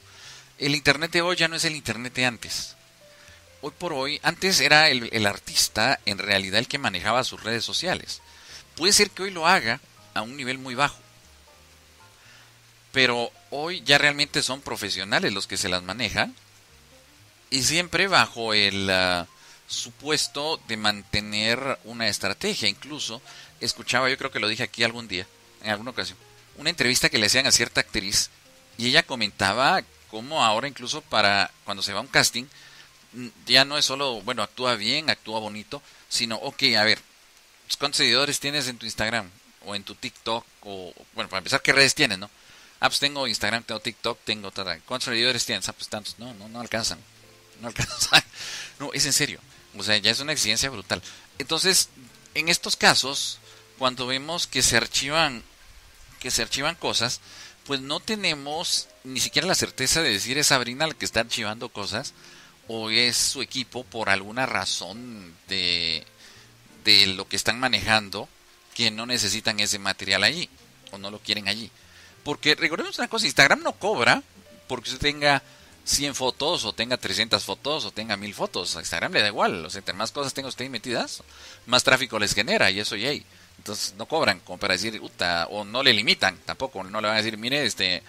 [0.58, 2.76] el Internet de hoy ya no es el Internet de antes.
[3.62, 8.22] Hoy por hoy, antes era el, artista en realidad el que manejaba sus redes sociales.
[8.76, 9.80] Puede ser que hoy lo haga
[10.14, 10.98] a un nivel muy bajo.
[12.92, 16.36] Pero hoy ya realmente son profesionales los que se las manejan.
[17.52, 19.28] Y siempre bajo el uh,
[19.68, 22.68] supuesto de mantener una estrategia.
[22.68, 23.22] Incluso
[23.60, 25.28] escuchaba, yo creo que lo dije aquí algún día,
[25.64, 26.18] en alguna ocasión,
[26.58, 28.30] una entrevista que le hacían a cierta actriz
[28.78, 32.46] y ella comentaba cómo ahora incluso para cuando se va a un casting
[33.46, 37.00] ya no es solo, bueno, actúa bien, actúa bonito, sino, ok, a ver,
[37.78, 39.30] ¿cuántos seguidores tienes en tu Instagram
[39.66, 40.46] o en tu TikTok?
[40.62, 42.30] O, bueno, para empezar, ¿qué redes tienes, no?
[42.80, 44.50] Ah, pues tengo Instagram, tengo TikTok, tengo...
[44.50, 44.80] Tada.
[44.88, 45.70] ¿Cuántos seguidores tienes?
[45.70, 46.18] Ah, pues tantos.
[46.18, 46.98] No, no, no alcanzan.
[47.60, 48.24] No alcanzan.
[48.80, 49.40] No, es en serio.
[49.78, 51.04] O sea, ya es una exigencia brutal.
[51.38, 51.90] Entonces,
[52.34, 53.38] en estos casos,
[53.78, 55.44] cuando vemos que se archivan
[56.22, 57.20] que se archivan cosas,
[57.66, 61.70] pues no tenemos ni siquiera la certeza de decir es Sabrina la que está archivando
[61.70, 62.14] cosas
[62.68, 66.06] o es su equipo por alguna razón de,
[66.86, 68.30] de lo que están manejando
[68.76, 70.48] que no necesitan ese material allí
[70.92, 71.72] o no lo quieren allí.
[72.24, 74.24] Porque recordemos una cosa, Instagram no cobra
[74.68, 75.42] porque usted tenga
[75.86, 78.76] 100 fotos o tenga 300 fotos o tenga 1000 fotos.
[78.76, 81.24] A Instagram le da igual, o sea, entre más cosas tenga usted metidas,
[81.66, 83.12] más tráfico les genera y eso ya
[83.62, 85.00] entonces no cobran como para decir,
[85.50, 88.02] o no le limitan tampoco, no le van a decir, mire, este,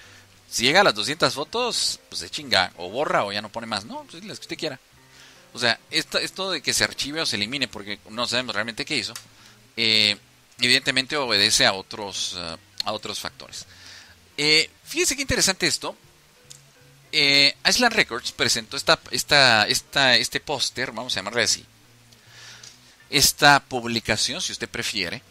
[0.49, 3.67] Si llega a las 200 fotos, pues se chinga, o borra o ya no pone
[3.67, 3.85] más.
[3.85, 4.81] No, pues las que usted quiera.
[5.53, 8.87] O sea, esto, esto de que se archive o se elimine, porque no sabemos realmente
[8.87, 9.13] qué hizo,
[9.77, 10.17] eh,
[10.59, 13.67] evidentemente obedece a otros, eh, a otros factores.
[14.39, 15.95] Eh, fíjense qué interesante esto.
[17.13, 21.65] Eh, Island Records presentó esta, esta, esta, este póster, vamos a llamarle así,
[23.11, 25.23] esta publicación, si usted prefiere,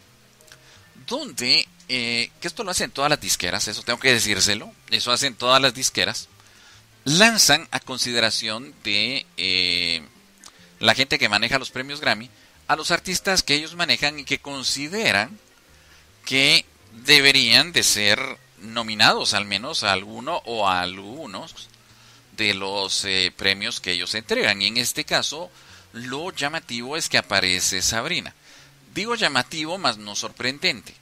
[1.06, 5.34] donde, eh, que esto lo hacen todas las disqueras, eso tengo que decírselo, eso hacen
[5.34, 6.28] todas las disqueras,
[7.04, 10.02] lanzan a consideración de eh,
[10.78, 12.30] la gente que maneja los premios Grammy
[12.68, 15.38] a los artistas que ellos manejan y que consideran
[16.24, 16.64] que
[17.04, 21.68] deberían de ser nominados al menos a alguno o a algunos
[22.36, 24.62] de los eh, premios que ellos entregan.
[24.62, 25.50] Y en este caso,
[25.92, 28.34] lo llamativo es que aparece Sabrina.
[28.94, 30.94] Digo llamativo, más no sorprendente.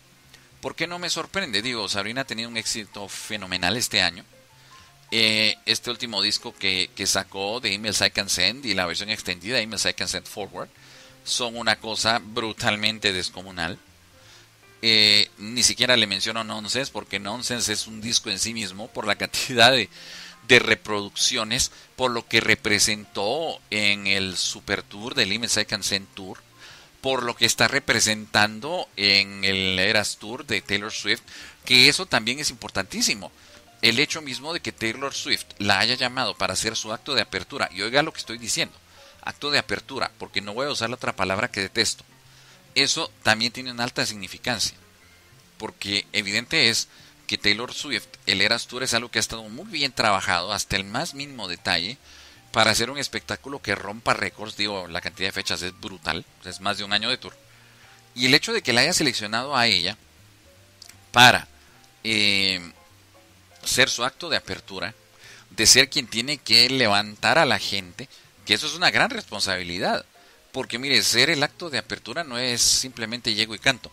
[0.61, 1.62] ¿Por qué no me sorprende?
[1.62, 4.24] Digo, Sabrina ha tenido un éxito fenomenal este año.
[5.11, 9.11] Eh, este último disco que, que, sacó de Emails I Can Send y la versión
[9.11, 10.68] extendida de Emails I Can Send Forward
[11.24, 13.78] son una cosa brutalmente descomunal.
[14.82, 19.07] Eh, ni siquiera le menciono Nonsense porque Nonsense es un disco en sí mismo por
[19.07, 19.88] la cantidad de,
[20.47, 26.07] de reproducciones, por lo que representó en el Super Tour del Emails I Can Send
[26.14, 26.38] Tour,
[27.01, 31.22] por lo que está representando en el Eras Tour de Taylor Swift,
[31.64, 33.32] que eso también es importantísimo.
[33.82, 37.22] El hecho mismo de que Taylor Swift la haya llamado para hacer su acto de
[37.22, 38.74] apertura, y oiga lo que estoy diciendo,
[39.22, 42.05] acto de apertura, porque no voy a usar la otra palabra que detesto,
[42.74, 44.76] eso también tiene una alta significancia,
[45.57, 46.88] porque evidente es
[47.26, 50.76] que Taylor Swift, el Eras Tour es algo que ha estado muy bien trabajado hasta
[50.76, 51.96] el más mínimo detalle
[52.53, 56.61] para hacer un espectáculo que rompa récords, digo, la cantidad de fechas es brutal, es
[56.61, 57.36] más de un año de tour,
[58.14, 59.96] y el hecho de que la haya seleccionado a ella
[61.12, 61.46] para...
[62.03, 62.72] Eh,
[63.64, 64.94] ser su acto de apertura,
[65.51, 68.09] de ser quien tiene que levantar a la gente,
[68.46, 70.05] que eso es una gran responsabilidad.
[70.53, 73.90] Porque mire, ser el acto de apertura no es simplemente llego y canto,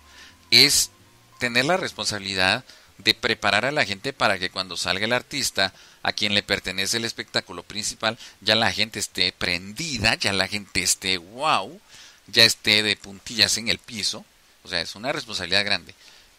[0.49, 0.91] es
[1.39, 2.63] tener la responsabilidad
[2.97, 5.73] de preparar a la gente para que cuando salga el artista
[6.03, 10.81] a quien le pertenece el espectáculo principal, ya la gente esté prendida, ya la gente
[10.81, 11.79] esté wow,
[12.27, 14.25] ya esté de puntillas en el piso.
[14.63, 15.93] O sea, es una responsabilidad grande.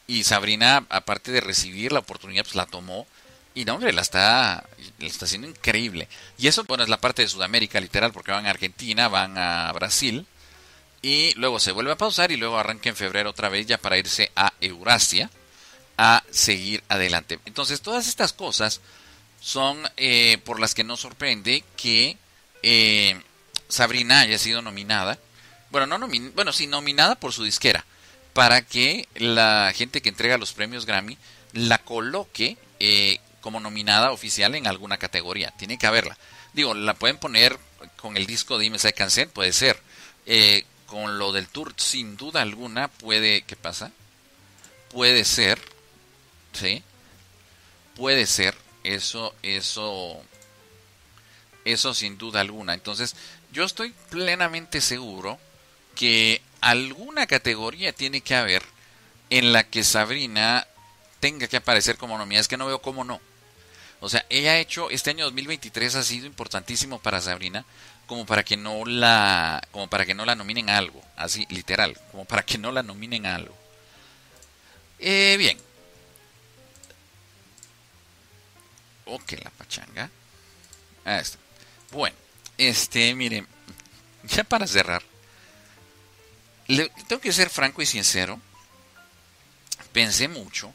[0.07, 3.07] Y Sabrina, aparte de recibir la oportunidad, pues la tomó.
[3.55, 4.65] Y no, hombre, la está,
[4.99, 6.09] la está haciendo increíble.
[6.39, 9.71] Y eso, bueno, es la parte de Sudamérica, literal, porque van a Argentina, van a
[9.73, 10.27] Brasil.
[11.03, 13.99] Y luego se vuelve a pausar y luego arranca en febrero otra vez ya para
[13.99, 15.31] irse a Eurasia
[15.99, 17.39] a seguir adelante.
[17.45, 18.81] Entonces, todas estas cosas
[19.41, 22.17] son eh, por las que nos sorprende que
[22.63, 23.21] eh,
[23.69, 25.19] Sabrina haya sido nominada.
[25.71, 27.85] Bueno, no nomin bueno, sí, nominada por su disquera
[28.33, 31.19] para que la gente que entrega los premios Grammy
[31.53, 35.53] la coloque eh, como nominada oficial en alguna categoría.
[35.59, 36.17] Tiene que haberla.
[36.53, 37.59] Digo, la pueden poner
[37.97, 39.81] con el disco de Image Cancel, puede ser.
[40.27, 43.43] Eh, con lo del tour, sin duda alguna, puede.
[43.43, 43.91] ¿Qué pasa?
[44.91, 45.61] Puede ser.
[46.53, 46.83] ¿Sí?
[47.97, 48.55] Puede ser.
[48.85, 50.23] Eso, eso.
[51.65, 52.75] Eso sin duda alguna.
[52.75, 53.15] Entonces,
[53.53, 55.39] yo estoy plenamente seguro
[55.95, 58.63] que alguna categoría tiene que haber
[59.31, 60.67] en la que Sabrina
[61.21, 62.41] tenga que aparecer como nominada.
[62.41, 63.21] Es que no veo cómo no.
[64.01, 67.65] O sea, ella ha hecho, este año 2023 ha sido importantísimo para Sabrina,
[68.07, 72.25] como para que no la, como para que no la nominen algo, así literal, como
[72.25, 73.57] para que no la nominen a algo.
[75.01, 75.59] Eh, bien.
[79.09, 80.11] Ok, la pachanga.
[81.05, 81.39] Ah, está.
[81.93, 82.17] Bueno,
[82.59, 83.47] este, miren,
[84.25, 85.03] ya para cerrar,
[86.67, 88.39] le, tengo que ser franco y sincero.
[89.93, 90.73] Pensé mucho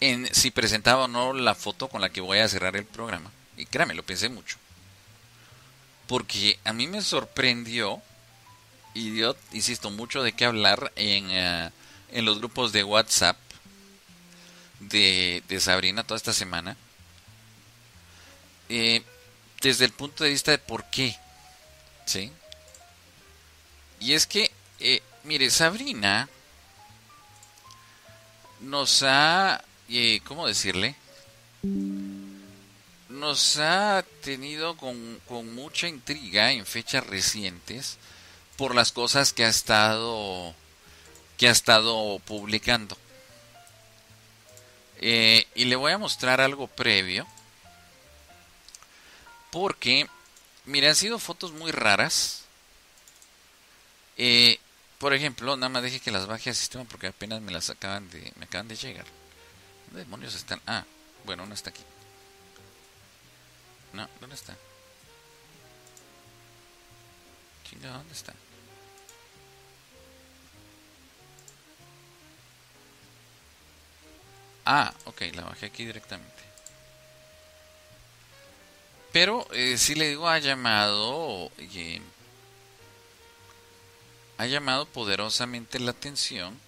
[0.00, 3.30] en si presentaba o no la foto con la que voy a cerrar el programa.
[3.58, 4.56] Y créame, lo pensé mucho.
[6.06, 8.00] Porque a mí me sorprendió
[8.94, 11.70] y dio, insisto, mucho de qué hablar en, uh,
[12.10, 13.36] en los grupos de WhatsApp
[14.80, 16.76] de, de Sabrina toda esta semana.
[18.70, 19.02] Eh,
[19.60, 21.14] desde el punto de vista de por qué.
[22.06, 22.32] ¿Sí?
[24.00, 26.26] Y es que eh, mire, Sabrina
[28.60, 30.94] nos ha, eh, ¿cómo decirle?
[33.10, 37.98] Nos ha tenido con, con, mucha intriga en fechas recientes
[38.56, 40.54] por las cosas que ha estado
[41.36, 42.96] que ha estado publicando.
[45.02, 47.26] Eh, y le voy a mostrar algo previo.
[49.50, 50.08] Porque,
[50.64, 52.44] mire, han sido fotos muy raras.
[54.16, 54.58] Eh,
[54.98, 58.10] por ejemplo, nada más deje que las baje al sistema porque apenas me las acaban
[58.10, 59.06] de, me acaban de llegar.
[59.86, 60.60] ¿Dónde demonios están?
[60.66, 60.84] Ah,
[61.24, 61.82] Bueno, no está aquí.
[63.92, 64.56] No, ¿dónde está?
[67.68, 68.34] Chinga, ¿dónde está?
[74.64, 76.49] Ah, ok, la bajé aquí directamente.
[79.12, 81.50] Pero eh, si le digo ha llamado
[84.38, 86.58] ha llamado poderosamente la atención.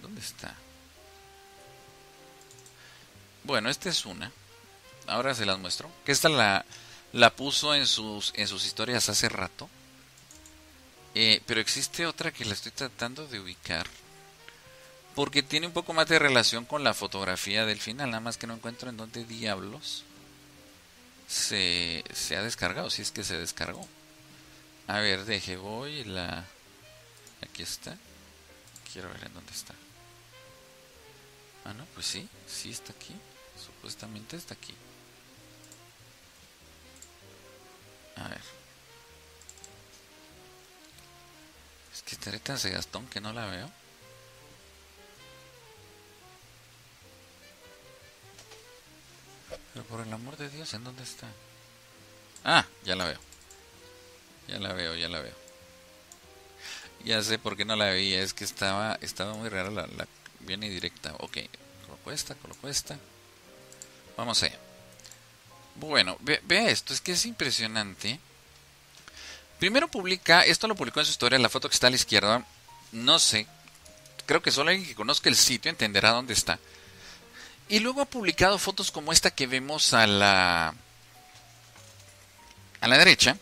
[0.00, 0.54] ¿Dónde está?
[3.44, 4.32] Bueno, esta es una.
[5.06, 5.90] Ahora se las muestro.
[6.06, 6.64] Que esta la,
[7.12, 9.68] la puso en sus, en sus historias hace rato.
[11.14, 13.86] Eh, pero existe otra que la estoy tratando de ubicar.
[15.20, 18.08] Porque tiene un poco más de relación con la fotografía del final.
[18.08, 20.04] Nada más que no encuentro en dónde diablos
[21.28, 22.88] se, se ha descargado.
[22.88, 23.86] Si es que se descargó.
[24.86, 26.46] A ver, deje, voy la...
[27.42, 27.98] Aquí está.
[28.90, 29.74] Quiero ver en dónde está.
[31.66, 33.14] Ah, no, pues sí, sí está aquí.
[33.62, 34.74] Supuestamente está aquí.
[38.16, 38.40] A ver.
[41.92, 43.70] Es que estaré tan segastón que no la veo.
[50.10, 51.28] El amor de Dios, ¿en dónde está?
[52.44, 53.18] Ah, ya la veo.
[54.48, 55.34] Ya la veo, ya la veo.
[57.04, 60.08] Ya sé por qué no la veía, es que estaba estaba muy rara la, la
[60.40, 61.14] viene directa.
[61.20, 61.38] Ok,
[61.86, 62.98] coloco esta, coloco esta.
[64.16, 64.58] Vamos allá.
[65.76, 68.18] Bueno, vea esto, es que es impresionante.
[69.60, 72.44] Primero publica, esto lo publicó en su historia, la foto que está a la izquierda.
[72.90, 73.46] No sé,
[74.26, 76.58] creo que solo alguien que conozca el sitio entenderá dónde está.
[77.70, 80.74] Y luego ha publicado fotos como esta que vemos a la
[82.80, 83.36] a la derecha,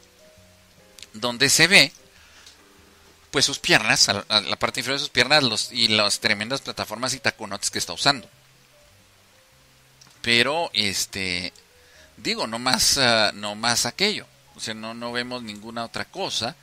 [1.15, 1.93] donde se ve
[3.31, 7.71] pues sus piernas, la parte inferior de sus piernas y las tremendas plataformas y taconotes
[7.71, 8.29] que está usando.
[10.21, 11.55] Pero este
[12.19, 14.27] digo, no más ah, no más aquello.
[14.57, 16.55] O sea, no no vemos ninguna otra cosa,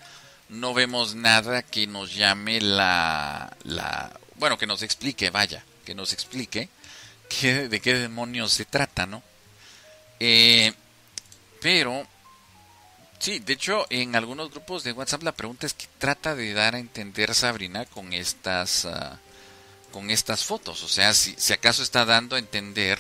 [0.50, 6.14] no vemos nada que nos llame la la bueno, que nos explique, vaya, que nos
[6.14, 6.70] explique
[7.30, 9.24] qué, de qué demonios se trata, ¿no?
[10.20, 10.74] Eh,
[11.62, 12.08] pero
[13.20, 16.76] Sí, de hecho, en algunos grupos de WhatsApp la pregunta es que trata de dar
[16.76, 19.20] a entender Sabrina con estas ah,
[19.92, 23.00] con estas fotos, o sea, si, si acaso está dando a entender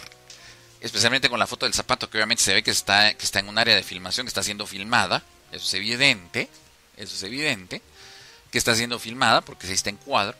[0.79, 3.49] especialmente con la foto del zapato que obviamente se ve que está que está en
[3.49, 5.21] un área de filmación, que está siendo filmada,
[5.51, 6.49] eso es evidente,
[6.97, 7.81] eso es evidente,
[8.51, 10.37] que está siendo filmada porque se está en cuadro.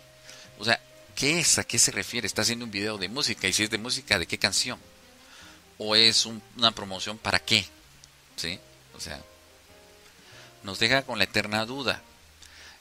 [0.58, 0.80] O sea,
[1.16, 1.58] ¿qué es?
[1.58, 2.28] ¿A qué se refiere?
[2.28, 4.80] Está haciendo un video de música y si es de música, ¿de qué canción?
[5.78, 7.66] ¿O es una promoción para qué?
[8.36, 8.60] ¿Sí?
[8.96, 9.22] O sea,
[10.64, 12.02] nos deja con la eterna duda.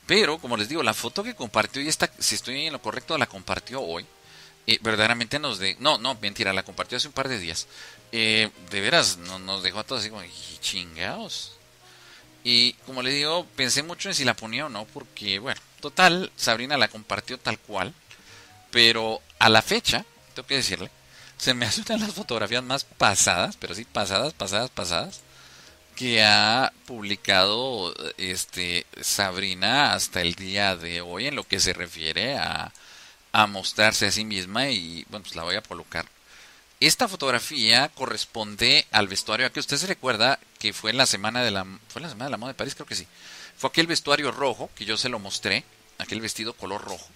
[0.07, 3.16] Pero, como les digo, la foto que compartió, y esta, si estoy en lo correcto,
[3.16, 4.05] la compartió hoy.
[4.66, 5.76] Eh, verdaderamente nos de...
[5.80, 7.66] No, no, mentira, la compartió hace un par de días.
[8.12, 10.22] Eh, de veras, nos dejó a todos así como,
[10.61, 11.53] chingados.
[12.43, 16.30] Y como les digo, pensé mucho en si la ponía o no, porque, bueno, total,
[16.37, 17.95] Sabrina la compartió tal cual.
[18.75, 20.05] Pero a la fecha,
[20.35, 20.91] tengo que decirle,
[21.39, 25.20] se me hacen las fotografías más pasadas, pero sí pasadas, pasadas, pasadas,
[25.95, 32.37] que ha publicado este Sabrina hasta el día de hoy en lo que se refiere
[32.37, 32.72] a,
[33.31, 36.07] a mostrarse a sí misma y bueno pues la voy a colocar.
[36.81, 41.53] Esta fotografía corresponde al vestuario que usted se recuerda que fue en la semana de
[41.53, 43.07] la fue la semana de la moda de París creo que sí.
[43.57, 45.62] Fue aquel vestuario rojo que yo se lo mostré
[45.99, 47.07] aquel vestido color rojo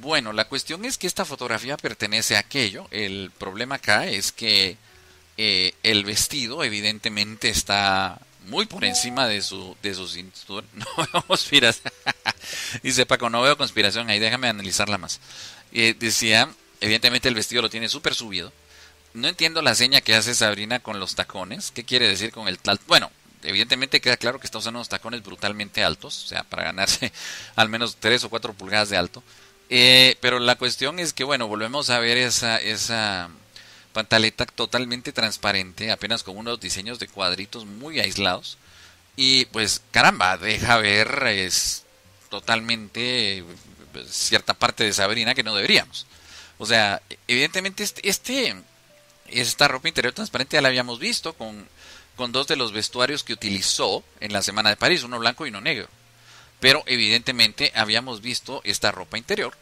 [0.00, 4.76] bueno la cuestión es que esta fotografía pertenece a aquello el problema acá es que
[5.36, 10.66] eh, el vestido evidentemente está muy por encima de su de su cintura.
[10.74, 11.92] No veo conspiración.
[12.82, 15.20] Dice Paco, no veo conspiración ahí, déjame analizarla más.
[15.72, 18.52] Eh, decía, evidentemente el vestido lo tiene súper subido.
[19.14, 21.70] No entiendo la seña que hace Sabrina con los tacones.
[21.70, 22.78] ¿Qué quiere decir con el tal?
[22.86, 23.10] Bueno,
[23.42, 27.12] evidentemente queda claro que está usando unos tacones brutalmente altos, o sea, para ganarse
[27.56, 29.22] al menos 3 o 4 pulgadas de alto.
[29.70, 33.30] Eh, pero la cuestión es que, bueno, volvemos a ver esa, esa
[33.92, 38.58] pantaleta totalmente transparente, apenas con unos diseños de cuadritos muy aislados.
[39.16, 41.84] Y pues caramba, deja ver es
[42.30, 43.44] totalmente
[43.92, 46.06] pues, cierta parte de Sabrina que no deberíamos.
[46.58, 48.56] O sea, evidentemente este, este
[49.28, 51.68] esta ropa interior transparente ya la habíamos visto con,
[52.16, 55.50] con dos de los vestuarios que utilizó en la Semana de París, uno blanco y
[55.50, 55.88] uno negro.
[56.60, 59.56] Pero evidentemente habíamos visto esta ropa interior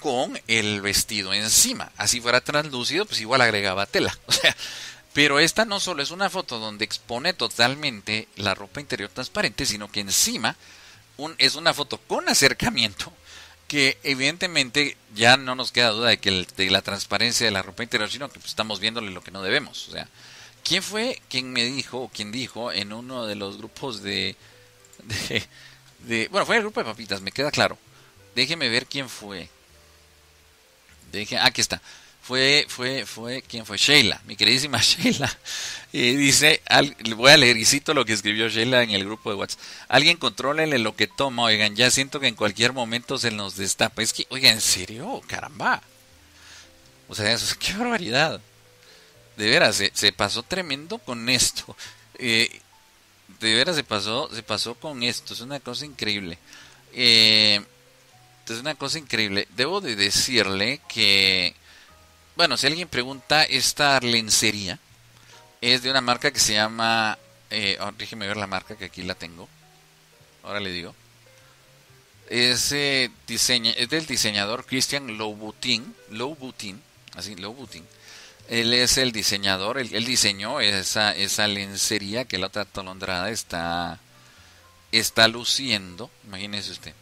[0.00, 1.90] con el vestido encima.
[1.96, 4.16] Así fuera translúcido, pues igual agregaba tela.
[4.26, 4.56] O sea,
[5.14, 9.90] pero esta no solo es una foto donde expone totalmente la ropa interior transparente, sino
[9.90, 10.56] que encima
[11.38, 13.12] es una foto con acercamiento
[13.66, 17.82] que evidentemente ya no nos queda duda de que de la transparencia de la ropa
[17.82, 19.88] interior, sino que pues, estamos viéndole lo que no debemos.
[19.88, 20.08] O sea,
[20.64, 24.36] ¿quién fue quien me dijo, o quien dijo en uno de los grupos de,
[26.30, 27.78] bueno, fue el grupo de papitas, me queda claro.
[28.34, 29.48] Déjeme ver quién fue.
[31.12, 31.80] Deje, aquí está.
[32.22, 33.78] Fue, fue, fue, ¿quién fue?
[33.78, 35.34] Sheila, mi queridísima Sheila.
[35.92, 36.60] Y dice,
[37.16, 39.60] voy a leer y cito lo que escribió Sheila en el grupo de WhatsApp.
[39.88, 44.02] Alguien contrólele lo que toma, oigan, ya siento que en cualquier momento se nos destapa.
[44.02, 45.22] Es que, oigan, ¿en serio?
[45.26, 45.82] Caramba.
[47.08, 48.40] O sea, eso, qué barbaridad.
[49.38, 51.74] De veras, se, se pasó tremendo con esto.
[52.18, 52.60] Eh,
[53.40, 55.34] de veras se pasó, se pasó con esto.
[55.34, 56.38] Es una cosa increíble.
[56.92, 57.60] Eh,
[58.46, 59.46] es una cosa increíble.
[59.56, 61.54] Debo de decirle que,
[62.36, 64.78] bueno, si alguien pregunta, esta lencería
[65.60, 67.18] es de una marca que se llama,
[67.50, 69.48] eh, oh, déjeme ver la marca que aquí la tengo.
[70.42, 70.94] Ahora le digo.
[72.28, 76.80] Es, eh, es del diseñador Christian Louboutin, Louboutin,
[77.14, 77.84] así, Louboutin.
[78.48, 84.00] Él es el diseñador, él, diseñó esa, esa lencería que la otra atolondrada está,
[84.90, 86.10] está luciendo.
[86.24, 86.94] Imagínese usted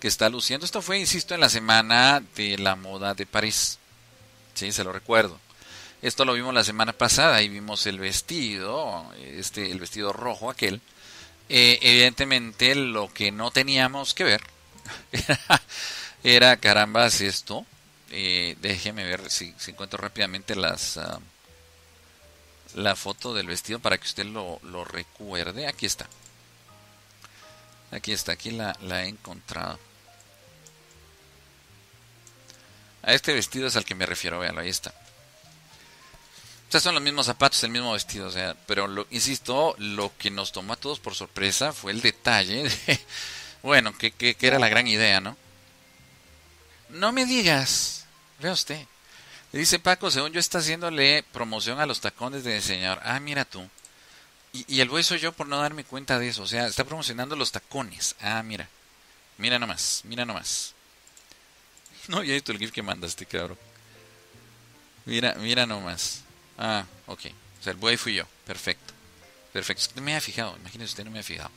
[0.00, 0.64] que está luciendo.
[0.64, 3.78] Esto fue, insisto, en la semana de la moda de París.
[4.54, 5.38] Sí, se lo recuerdo.
[6.02, 10.80] Esto lo vimos la semana pasada y vimos el vestido, este, el vestido rojo aquel.
[11.48, 14.42] Eh, evidentemente lo que no teníamos que ver
[15.12, 15.62] era,
[16.22, 17.64] era carambas esto.
[18.10, 21.18] Eh, déjeme ver si, encuentro rápidamente las ah,
[22.74, 25.66] la foto del vestido para que usted lo, lo recuerde.
[25.66, 26.06] Aquí está.
[27.90, 29.78] Aquí está, aquí la, la he encontrado.
[33.02, 34.90] A este vestido es al que me refiero, véanlo, ahí está.
[36.68, 40.12] O sea, son los mismos zapatos, el mismo vestido, o sea, pero lo, insisto, lo
[40.18, 43.00] que nos tomó a todos por sorpresa fue el detalle de,
[43.62, 45.36] bueno, que, que, que era la gran idea, ¿no?
[46.88, 48.06] No me digas,
[48.40, 48.86] vea usted.
[49.52, 53.00] Le dice Paco, según yo está haciéndole promoción a los tacones de diseñador.
[53.02, 53.68] Ah, mira tú.
[54.52, 56.42] Y, el güey soy yo por no darme cuenta de eso.
[56.42, 58.16] O sea, está promocionando los tacones.
[58.20, 58.68] Ah, mira.
[59.38, 60.74] Mira nomás, mira nomás.
[62.08, 63.58] No, ya visto el GIF que mandaste, cabrón.
[65.06, 66.22] Mira, mira nomás.
[66.56, 67.20] Ah, ok.
[67.60, 68.24] O sea, el buey fui yo.
[68.46, 68.94] Perfecto.
[69.52, 69.86] Perfecto.
[69.96, 70.56] No me había fijado.
[70.56, 71.50] Imagínese usted, no me había fijado.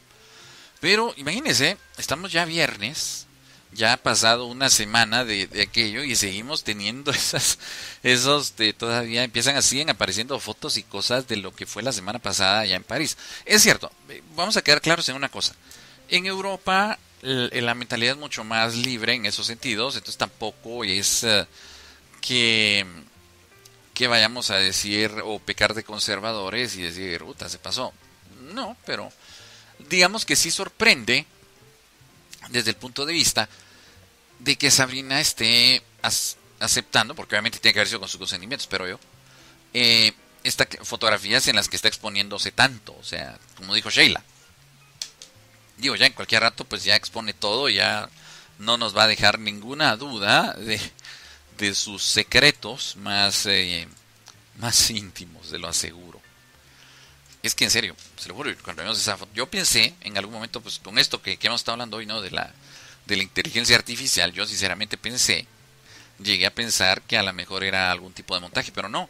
[0.80, 3.28] Pero, imagínese, estamos ya viernes.
[3.72, 7.60] Ya ha pasado una semana de, aquello y seguimos teniendo esas,
[8.04, 11.92] esos, de, todavía empiezan así en apareciendo fotos y cosas de lo que fue la
[11.92, 13.18] semana pasada allá en París.
[13.46, 15.54] Es cierto, eh, vamos a quedar claros en una cosa.
[16.10, 21.24] En Europa l- la mentalidad es mucho más libre en esos sentidos, entonces tampoco es
[21.24, 21.46] eh,
[22.22, 22.86] que,
[23.94, 27.94] que vayamos a decir o pecar de conservadores y decir, puta, se pasó.
[28.54, 29.12] No, pero
[29.90, 31.26] digamos que sí sorprende
[32.50, 33.50] desde el punto de vista
[34.40, 35.82] de que Sabrina esté
[36.60, 39.00] aceptando, porque obviamente tiene que haber sido con sus consentimientos, pero yo,
[39.74, 44.24] eh, estas fotografías en las que está exponiéndose tanto, o sea, como dijo Sheila,
[45.78, 48.10] digo, ya en cualquier rato pues ya expone todo, ya
[48.58, 50.80] no nos va a dejar ninguna duda de,
[51.58, 53.88] de sus secretos más, eh,
[54.58, 56.19] más íntimos, de lo aseguro.
[57.42, 60.34] Es que en serio, se lo juro, cuando vimos esa foto, yo pensé en algún
[60.34, 62.22] momento, pues con esto que, que hemos estado hablando hoy, ¿no?
[62.22, 62.54] De la,
[63.06, 65.48] de la inteligencia artificial, yo sinceramente pensé,
[66.22, 69.10] llegué a pensar que a lo mejor era algún tipo de montaje, pero no,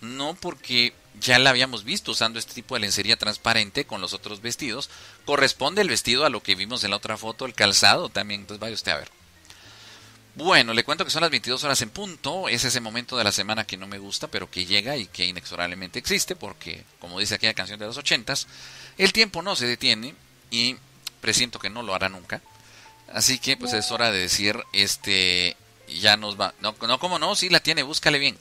[0.00, 4.40] no porque ya la habíamos visto usando este tipo de lencería transparente con los otros
[4.40, 4.90] vestidos,
[5.24, 8.60] corresponde el vestido a lo que vimos en la otra foto, el calzado también, entonces
[8.60, 9.10] vaya usted a ver.
[10.36, 12.46] Bueno, le cuento que son las 22 horas en punto.
[12.50, 15.24] Es ese momento de la semana que no me gusta, pero que llega y que
[15.24, 18.46] inexorablemente existe, porque, como dice aquella canción de los ochentas,
[18.98, 20.14] el tiempo no se detiene
[20.50, 20.76] y
[21.22, 22.42] presiento que no lo hará nunca.
[23.14, 25.56] Así que, pues es hora de decir, este,
[25.88, 26.52] ya nos va.
[26.60, 28.36] No, no como no, sí la tiene, búscale bien.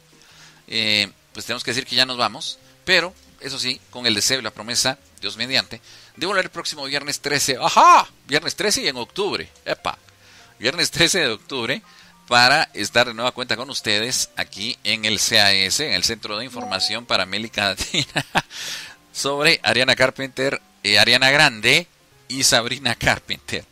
[0.68, 4.40] Eh, pues tenemos que decir que ya nos vamos, pero, eso sí, con el deseo
[4.40, 5.80] y la promesa, Dios mediante,
[6.18, 7.58] de volver el próximo viernes 13.
[7.62, 8.06] ¡Ajá!
[8.28, 9.50] Viernes 13 y en octubre.
[9.64, 9.98] ¡Epa!
[10.60, 11.82] Viernes 13 de octubre
[12.28, 16.46] para estar de nueva cuenta con ustedes aquí en el CAS, en el Centro de
[16.46, 18.26] Información para América Latina,
[19.14, 21.88] sobre Ariana Carpenter, eh, Ariana Grande
[22.28, 23.66] y Sabrina Carpenter.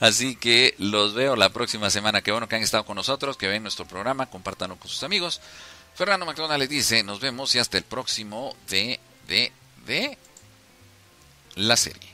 [0.00, 2.22] Así que los veo la próxima semana.
[2.22, 5.40] Qué bueno que han estado con nosotros, que ven nuestro programa, compártanlo con sus amigos.
[5.94, 9.52] Fernando McDonald les dice, nos vemos y hasta el próximo de, de,
[9.84, 10.16] de
[11.56, 12.09] la serie.